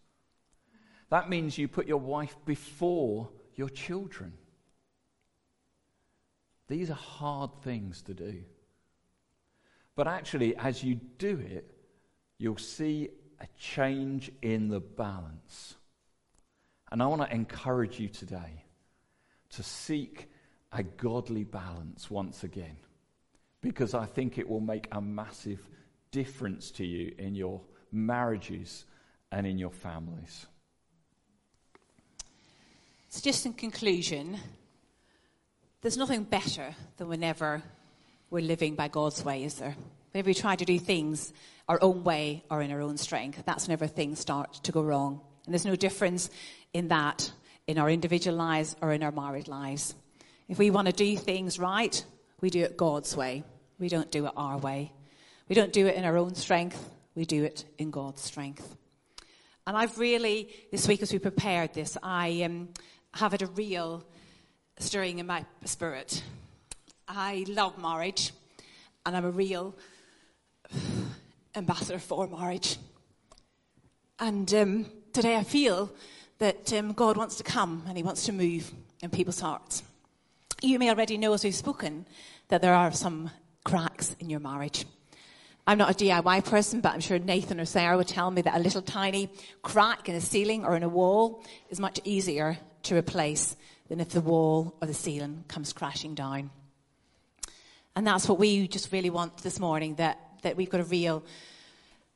That 1.10 1.28
means 1.28 1.58
you 1.58 1.68
put 1.68 1.86
your 1.86 1.98
wife 1.98 2.36
before 2.44 3.30
your 3.54 3.68
children. 3.68 4.32
These 6.68 6.90
are 6.90 6.94
hard 6.94 7.50
things 7.62 8.02
to 8.02 8.14
do. 8.14 8.42
But 9.96 10.08
actually, 10.08 10.56
as 10.56 10.82
you 10.82 10.96
do 11.18 11.38
it, 11.38 11.70
you'll 12.38 12.56
see 12.56 13.10
a 13.40 13.46
change 13.58 14.30
in 14.42 14.68
the 14.68 14.80
balance. 14.80 15.74
And 16.90 17.02
I 17.02 17.06
want 17.06 17.22
to 17.22 17.32
encourage 17.32 18.00
you 18.00 18.08
today 18.08 18.64
to 19.50 19.62
seek 19.62 20.28
a 20.72 20.82
godly 20.82 21.44
balance 21.44 22.10
once 22.10 22.42
again, 22.42 22.76
because 23.60 23.94
I 23.94 24.06
think 24.06 24.38
it 24.38 24.48
will 24.48 24.60
make 24.60 24.88
a 24.90 25.00
massive 25.00 25.60
difference 26.10 26.70
to 26.72 26.84
you 26.84 27.14
in 27.18 27.34
your 27.34 27.60
marriages 27.92 28.84
and 29.30 29.46
in 29.46 29.58
your 29.58 29.70
families. 29.70 30.46
So, 33.08 33.20
just 33.20 33.46
in 33.46 33.52
conclusion, 33.52 34.38
there's 35.80 35.96
nothing 35.96 36.24
better 36.24 36.74
than 36.96 37.08
whenever 37.08 37.62
we're 38.34 38.40
living 38.40 38.74
by 38.74 38.88
God's 38.88 39.24
way, 39.24 39.44
is 39.44 39.54
there? 39.54 39.76
Whenever 40.10 40.26
we 40.26 40.34
try 40.34 40.56
to 40.56 40.64
do 40.64 40.76
things 40.76 41.32
our 41.68 41.78
own 41.80 42.02
way 42.02 42.42
or 42.50 42.62
in 42.62 42.72
our 42.72 42.80
own 42.80 42.96
strength, 42.96 43.44
that's 43.46 43.68
whenever 43.68 43.86
things 43.86 44.18
start 44.18 44.54
to 44.64 44.72
go 44.72 44.82
wrong. 44.82 45.20
And 45.46 45.54
there's 45.54 45.64
no 45.64 45.76
difference 45.76 46.30
in 46.72 46.88
that 46.88 47.30
in 47.68 47.78
our 47.78 47.88
individual 47.88 48.36
lives 48.36 48.74
or 48.82 48.92
in 48.92 49.04
our 49.04 49.12
married 49.12 49.46
lives. 49.46 49.94
If 50.48 50.58
we 50.58 50.70
want 50.70 50.86
to 50.86 50.92
do 50.92 51.16
things 51.16 51.60
right, 51.60 52.04
we 52.40 52.50
do 52.50 52.64
it 52.64 52.76
God's 52.76 53.16
way. 53.16 53.44
We 53.78 53.88
don't 53.88 54.10
do 54.10 54.26
it 54.26 54.32
our 54.36 54.58
way. 54.58 54.92
We 55.48 55.54
don't 55.54 55.72
do 55.72 55.86
it 55.86 55.94
in 55.94 56.04
our 56.04 56.18
own 56.18 56.34
strength. 56.34 56.90
We 57.14 57.24
do 57.24 57.44
it 57.44 57.64
in 57.78 57.92
God's 57.92 58.20
strength. 58.20 58.76
And 59.64 59.76
I've 59.76 59.96
really, 59.96 60.48
this 60.72 60.88
week 60.88 61.02
as 61.02 61.12
we 61.12 61.20
prepared 61.20 61.72
this, 61.72 61.96
I 62.02 62.42
um, 62.42 62.70
have 63.12 63.30
had 63.30 63.42
a 63.42 63.46
real 63.46 64.04
stirring 64.80 65.20
in 65.20 65.26
my 65.26 65.46
spirit. 65.64 66.20
I 67.08 67.44
love 67.48 67.78
marriage, 67.78 68.32
and 69.04 69.16
I'm 69.16 69.24
a 69.24 69.30
real 69.30 69.74
ambassador 71.54 71.98
for 71.98 72.26
marriage. 72.26 72.78
And 74.18 74.52
um, 74.54 74.86
today 75.12 75.36
I 75.36 75.42
feel 75.42 75.92
that 76.38 76.72
um, 76.72 76.92
God 76.92 77.16
wants 77.16 77.36
to 77.36 77.42
come 77.42 77.84
and 77.86 77.96
He 77.96 78.02
wants 78.02 78.24
to 78.26 78.32
move 78.32 78.72
in 79.02 79.10
people's 79.10 79.40
hearts. 79.40 79.82
You 80.62 80.78
may 80.78 80.88
already 80.88 81.18
know 81.18 81.34
as 81.34 81.44
we've 81.44 81.54
spoken 81.54 82.06
that 82.48 82.62
there 82.62 82.74
are 82.74 82.92
some 82.92 83.30
cracks 83.64 84.16
in 84.18 84.30
your 84.30 84.40
marriage. 84.40 84.86
I'm 85.66 85.78
not 85.78 85.90
a 85.90 86.04
DIY 86.04 86.44
person, 86.44 86.80
but 86.80 86.92
I'm 86.92 87.00
sure 87.00 87.18
Nathan 87.18 87.60
or 87.60 87.64
Sarah 87.64 87.96
would 87.96 88.08
tell 88.08 88.30
me 88.30 88.42
that 88.42 88.56
a 88.56 88.62
little 88.62 88.82
tiny 88.82 89.30
crack 89.62 90.08
in 90.08 90.14
a 90.14 90.20
ceiling 90.20 90.64
or 90.64 90.76
in 90.76 90.82
a 90.82 90.88
wall 90.88 91.42
is 91.70 91.80
much 91.80 92.00
easier 92.04 92.58
to 92.84 92.96
replace 92.96 93.56
than 93.88 94.00
if 94.00 94.10
the 94.10 94.20
wall 94.20 94.76
or 94.80 94.86
the 94.86 94.94
ceiling 94.94 95.44
comes 95.48 95.72
crashing 95.72 96.14
down. 96.14 96.50
And 97.96 98.06
that's 98.06 98.28
what 98.28 98.38
we 98.38 98.66
just 98.66 98.90
really 98.92 99.10
want 99.10 99.36
this 99.38 99.60
morning 99.60 99.94
that, 99.96 100.18
that 100.42 100.56
we've 100.56 100.70
got 100.70 100.80
a 100.80 100.84
real 100.84 101.22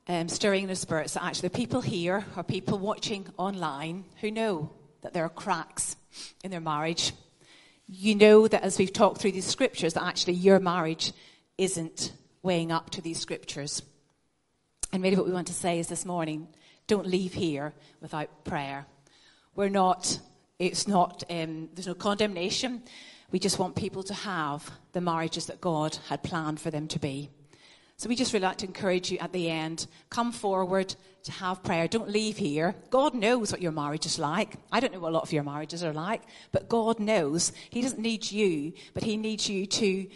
um, 0.09 0.29
stirring 0.29 0.63
in 0.63 0.69
the 0.69 0.75
spirits 0.75 1.17
actually 1.17 1.51
the 1.51 1.57
people 1.57 1.81
here 1.81 2.25
or 2.37 2.43
people 2.43 2.79
watching 2.79 3.27
online 3.37 4.05
who 4.21 4.31
know 4.31 4.71
that 5.03 5.13
there 5.13 5.25
are 5.25 5.29
cracks 5.29 5.97
in 6.43 6.51
their 6.51 6.61
marriage. 6.61 7.13
You 7.87 8.15
know 8.17 8.49
that 8.49 8.63
as 8.63 8.79
we've 8.79 8.93
talked 8.93 9.21
through 9.21 9.33
these 9.33 9.47
scriptures, 9.47 9.95
that 9.95 10.03
actually 10.03 10.35
your 10.35 10.59
marriage 10.59 11.13
isn't 11.57 12.13
weighing 12.43 12.73
up 12.73 12.91
to 12.91 13.01
these 13.01 13.21
scriptures. 13.21 13.83
And 14.93 15.03
really, 15.03 15.17
what 15.17 15.27
we 15.27 15.33
want 15.33 15.47
to 15.49 15.55
say 15.55 15.79
is 15.79 15.89
this 15.89 16.05
morning 16.05 16.49
don't 16.87 17.07
leave 17.07 17.35
here 17.35 17.73
without 18.01 18.45
prayer. 18.45 18.87
We're 19.55 19.69
not, 19.69 20.19
it's 20.59 20.89
not, 20.89 21.23
um, 21.31 21.69
there's 21.75 21.87
no 21.87 21.95
condemnation. 21.95 22.83
We 23.31 23.39
just 23.39 23.59
want 23.59 23.77
people 23.77 24.03
to 24.05 24.15
have 24.15 24.71
the 24.93 25.01
marriages 25.01 25.47
that 25.47 25.61
God 25.61 25.99
had 26.09 26.23
planned 26.23 26.61
for 26.61 26.71
them 26.71 26.89
to 26.89 26.99
be. 26.99 27.29
So 27.99 28.09
we 28.09 28.15
just 28.15 28.33
really 28.33 28.45
like 28.45 28.59
to 28.59 28.67
encourage 28.67 29.11
you 29.11 29.19
at 29.19 29.33
the 29.33 29.51
end, 29.51 29.89
come 30.09 30.31
forward 30.31 30.95
to 31.25 31.33
have 31.33 31.65
prayer. 31.65 31.89
Don't 31.89 32.09
leave 32.09 32.37
here. 32.37 32.77
God 32.91 33.13
knows 33.13 33.51
what 33.51 33.61
your 33.61 33.73
marriage 33.73 34.07
is 34.07 34.21
like. 34.21 34.55
I 34.71 34.79
don't 34.79 34.93
know 34.93 35.01
what 35.01 35.11
a 35.11 35.17
lot 35.17 35.25
of 35.25 35.33
your 35.33 35.43
marriages 35.43 35.83
are 35.83 35.93
like, 35.93 36.23
but 36.53 36.69
God 36.69 37.01
knows. 37.01 37.53
He 37.71 37.83
doesn't 37.83 38.01
need 38.01 38.31
you, 38.31 38.73
but 38.95 39.03
He 39.03 39.17
needs 39.17 39.49
you 39.49 39.67
to, 39.67 40.07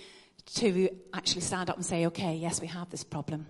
to 0.54 0.88
actually 1.12 1.40
stand 1.40 1.70
up 1.70 1.76
and 1.76 1.84
say, 1.84 2.06
okay, 2.06 2.36
yes, 2.36 2.60
we 2.60 2.68
have 2.68 2.88
this 2.88 3.02
problem. 3.02 3.46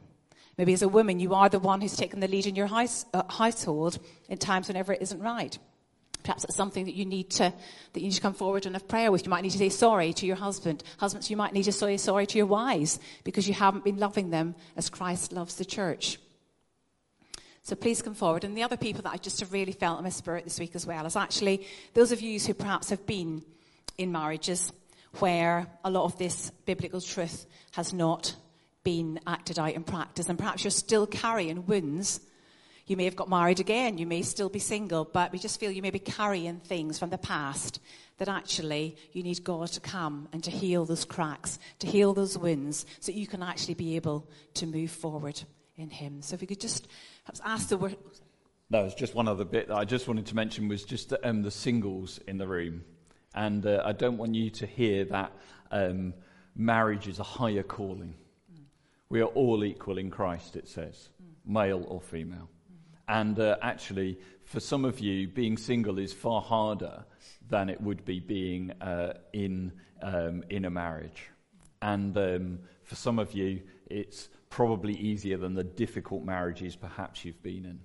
Maybe 0.57 0.72
as 0.72 0.83
a 0.83 0.88
woman, 0.88 1.20
you 1.20 1.35
are 1.35 1.51
the 1.51 1.59
one 1.59 1.83
who's 1.83 1.96
taken 1.96 2.20
the 2.20 2.29
lead 2.29 2.46
in 2.46 2.57
your 2.57 2.66
house, 2.66 3.05
uh, 3.12 3.22
household 3.31 3.98
in 4.29 4.38
times 4.38 4.68
whenever 4.68 4.94
it 4.94 5.03
isn't 5.03 5.20
right. 5.20 5.59
Perhaps 6.22 6.44
it's 6.44 6.56
something 6.56 6.85
that 6.85 6.94
you 6.94 7.04
need 7.04 7.30
to 7.30 7.52
that 7.92 8.00
you 8.00 8.06
need 8.06 8.14
to 8.14 8.20
come 8.20 8.35
forward 8.35 8.66
and 8.66 8.74
have 8.74 8.88
prayer 8.88 9.11
with. 9.11 9.24
You 9.24 9.30
might 9.30 9.42
need 9.42 9.50
to 9.50 9.58
say 9.58 9.68
sorry 9.68 10.12
to 10.14 10.26
your 10.26 10.37
husband. 10.37 10.82
Husbands, 10.98 11.30
you 11.30 11.37
might 11.37 11.52
need 11.52 11.64
to 11.64 11.72
say 11.72 11.96
sorry 11.96 12.26
to 12.26 12.38
your 12.38 12.46
wives 12.46 13.00
because 13.24 13.48
you 13.48 13.54
haven't 13.54 13.85
been 13.85 13.98
loving 13.98 14.30
them 14.30 14.54
as 14.76 14.88
Christ 14.88 15.32
loves 15.32 15.56
the 15.56 15.64
church. 15.64 16.18
So 17.64 17.76
please 17.76 18.02
come 18.02 18.14
forward. 18.14 18.44
And 18.44 18.56
the 18.56 18.62
other 18.62 18.76
people 18.76 19.02
that 19.02 19.12
I 19.12 19.16
just 19.16 19.40
have 19.40 19.52
really 19.52 19.72
felt 19.72 19.98
in 19.98 20.04
my 20.04 20.11
spirit 20.11 20.44
this 20.44 20.58
week 20.58 20.74
as 20.74 20.87
well 20.87 21.06
is 21.06 21.16
actually 21.16 21.66
those 21.94 22.12
of 22.12 22.20
you 22.20 22.38
who 22.40 22.54
perhaps 22.54 22.90
have 22.90 23.06
been 23.06 23.42
in 23.98 24.11
marriages 24.11 24.72
where 25.18 25.66
a 25.85 25.90
lot 25.90 26.04
of 26.04 26.18
this 26.18 26.50
biblical 26.64 27.00
truth 27.00 27.46
has 27.72 27.92
not 27.92 28.35
been 28.85 29.20
acted 29.26 29.58
out 29.58 29.74
in 29.74 29.85
practice, 29.85 30.28
and 30.28 30.38
perhaps 30.38 30.64
you're 30.64 30.70
still 30.70 31.06
carrying 31.06 31.66
wounds 31.66 32.20
You 32.87 32.97
may 32.97 33.05
have 33.05 33.16
got 33.16 33.29
married 33.29 33.61
again, 33.61 33.99
you 33.99 34.07
may 34.07 34.23
still 34.23 34.49
be 34.49 34.59
single, 34.59 35.05
but 35.05 35.33
we 35.33 35.38
just 35.38 35.61
feel 35.61 35.71
you 35.71 35.83
may 35.83 35.90
be 35.90 35.99
carrying 35.99 36.59
things 36.59 36.99
from 36.99 37.11
the 37.11 37.18
past 37.18 37.81
that 38.18 38.29
actually 38.29 38.97
you 39.12 39.23
need 39.23 39.45
God 39.45 39.68
to 39.68 39.81
come 39.81 40.29
and 40.33 40.42
to 40.45 40.51
heal 40.51 40.85
those 40.85 41.05
cracks, 41.05 41.59
to 41.79 41.87
heal 41.87 42.12
those 42.12 42.37
wounds, 42.37 42.87
so 43.01 43.12
you 43.12 43.27
can 43.27 43.42
actually 43.42 43.75
be 43.75 43.97
able 43.97 44.29
to 44.55 44.66
move 44.66 44.90
forward 44.90 45.40
in 45.77 45.90
Him. 45.90 46.23
So 46.23 46.35
if 46.35 46.40
we 46.40 46.47
could 46.47 46.61
just 46.61 46.88
perhaps 47.25 47.40
ask 47.45 47.68
the 47.68 47.77
word. 47.77 47.97
No, 48.71 48.85
it's 48.85 48.95
just 48.95 49.14
one 49.14 49.29
other 49.29 49.45
bit 49.45 49.68
that 49.68 49.77
I 49.77 49.85
just 49.85 50.09
wanted 50.09 50.27
to 50.27 50.35
mention 50.35 50.68
was 50.68 50.83
just 50.85 51.12
um, 51.23 51.42
the 51.42 51.51
singles 51.51 52.18
in 52.27 52.38
the 52.38 52.47
room. 52.47 52.85
And 53.35 53.64
uh, 53.64 53.83
I 53.85 53.92
don't 53.92 54.18
want 54.18 54.35
you 54.35 54.51
to 54.51 54.66
hear 54.66 55.05
that 55.07 55.33
um, 55.71 56.14
marriage 56.55 57.09
is 57.09 57.18
a 57.18 57.25
higher 57.25 57.62
calling. 57.62 58.14
We 59.09 59.21
are 59.21 59.27
all 59.27 59.64
equal 59.64 59.99
in 59.99 60.11
Christ, 60.11 60.57
it 60.57 60.68
says, 60.68 61.11
male 61.45 61.85
or 61.87 62.01
female. 62.01 62.49
And 63.12 63.38
uh, 63.38 63.57
actually, 63.61 64.18
for 64.44 64.59
some 64.59 64.87
of 64.87 64.98
you, 64.98 65.29
being 65.29 65.59
single 65.59 65.98
is 65.98 66.14
far 66.14 66.40
harder 66.40 67.05
than 67.51 67.68
it 67.68 67.79
would 67.79 68.07
be 68.07 68.20
being 68.20 68.72
uh, 68.81 69.12
in, 69.35 69.70
um, 70.01 70.42
in 70.48 70.64
a 70.64 70.70
marriage. 70.70 71.29
And 71.83 72.16
um, 72.16 72.61
for 72.85 72.94
some 72.94 73.18
of 73.18 73.35
you, 73.35 73.61
it's 73.85 74.31
probably 74.48 74.94
easier 74.94 75.37
than 75.37 75.53
the 75.53 75.62
difficult 75.62 76.25
marriages 76.25 76.75
perhaps 76.75 77.22
you've 77.22 77.42
been 77.42 77.66
in. 77.66 77.81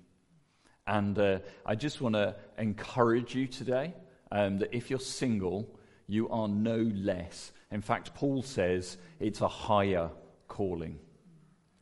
And 0.86 1.18
uh, 1.18 1.40
I 1.66 1.74
just 1.74 2.00
want 2.00 2.14
to 2.14 2.34
encourage 2.56 3.34
you 3.34 3.48
today 3.48 3.92
um, 4.32 4.56
that 4.60 4.74
if 4.74 4.88
you're 4.88 4.98
single, 4.98 5.68
you 6.06 6.30
are 6.30 6.48
no 6.48 6.78
less. 6.78 7.52
In 7.70 7.82
fact, 7.82 8.14
Paul 8.14 8.42
says 8.42 8.96
it's 9.20 9.42
a 9.42 9.48
higher 9.48 10.08
calling. 10.46 10.98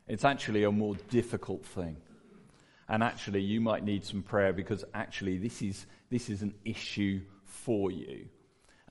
It's 0.05 0.25
actually 0.25 0.63
a 0.65 0.71
more 0.71 0.95
difficult 1.09 1.65
thing. 1.65 1.95
And 2.89 3.03
actually, 3.03 3.41
you 3.41 3.59
might 3.59 3.83
need 3.83 4.05
some 4.05 4.23
prayer 4.23 4.53
because 4.53 4.85
actually, 4.93 5.37
this 5.37 5.61
is, 5.61 5.85
this 6.09 6.29
is 6.29 6.41
an 6.41 6.53
issue 6.63 7.21
for 7.43 7.91
you. 7.91 8.27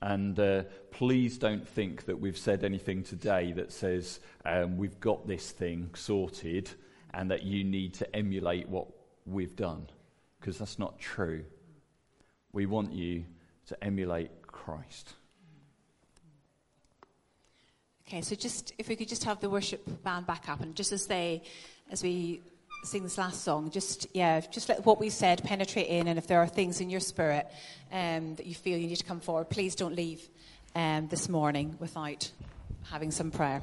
And 0.01 0.39
uh, 0.39 0.63
please 0.91 1.39
don't 1.39 1.67
think 1.67 2.05
that 2.05 2.19
we've 2.19 2.37
said 2.37 2.63
anything 2.63 3.01
today 3.01 3.53
that 3.53 3.71
says 3.71 4.19
um, 4.45 4.77
we've 4.77 4.99
got 4.99 5.25
this 5.25 5.49
thing 5.49 5.89
sorted 5.95 6.69
and 7.13 7.31
that 7.31 7.43
you 7.43 7.63
need 7.63 7.95
to 7.95 8.15
emulate 8.15 8.69
what 8.69 8.87
we've 9.25 9.55
done, 9.55 9.87
because 10.39 10.59
that's 10.59 10.77
not 10.77 10.99
true. 10.99 11.43
We 12.53 12.67
want 12.67 12.93
you 12.93 13.25
to 13.67 13.83
emulate 13.83 14.43
Christ. 14.43 15.13
Okay, 18.07 18.21
so 18.21 18.35
just 18.35 18.73
if 18.77 18.87
we 18.87 18.95
could 18.95 19.09
just 19.09 19.23
have 19.23 19.39
the 19.41 19.49
worship 19.49 20.03
band 20.03 20.27
back 20.27 20.47
up, 20.47 20.61
and 20.61 20.75
just 20.75 20.91
as 20.91 21.07
they, 21.07 21.41
as 21.91 22.03
we 22.03 22.41
sing 22.87 23.03
this 23.03 23.17
last 23.17 23.43
song, 23.43 23.69
just 23.69 24.07
yeah, 24.13 24.39
just 24.39 24.69
let 24.69 24.85
what 24.85 24.99
we 24.99 25.09
said 25.09 25.43
penetrate 25.43 25.87
in, 25.87 26.07
and 26.07 26.17
if 26.17 26.25
there 26.25 26.39
are 26.39 26.47
things 26.47 26.79
in 26.79 26.89
your 26.89 27.01
spirit 27.01 27.45
um, 27.91 28.35
that 28.35 28.45
you 28.45 28.55
feel 28.55 28.77
you 28.77 28.87
need 28.87 28.95
to 28.95 29.03
come 29.03 29.19
forward, 29.19 29.49
please 29.49 29.75
don't 29.75 29.95
leave 29.95 30.27
um, 30.73 31.07
this 31.09 31.27
morning 31.27 31.75
without 31.79 32.31
having 32.89 33.11
some 33.11 33.29
prayer. 33.29 33.61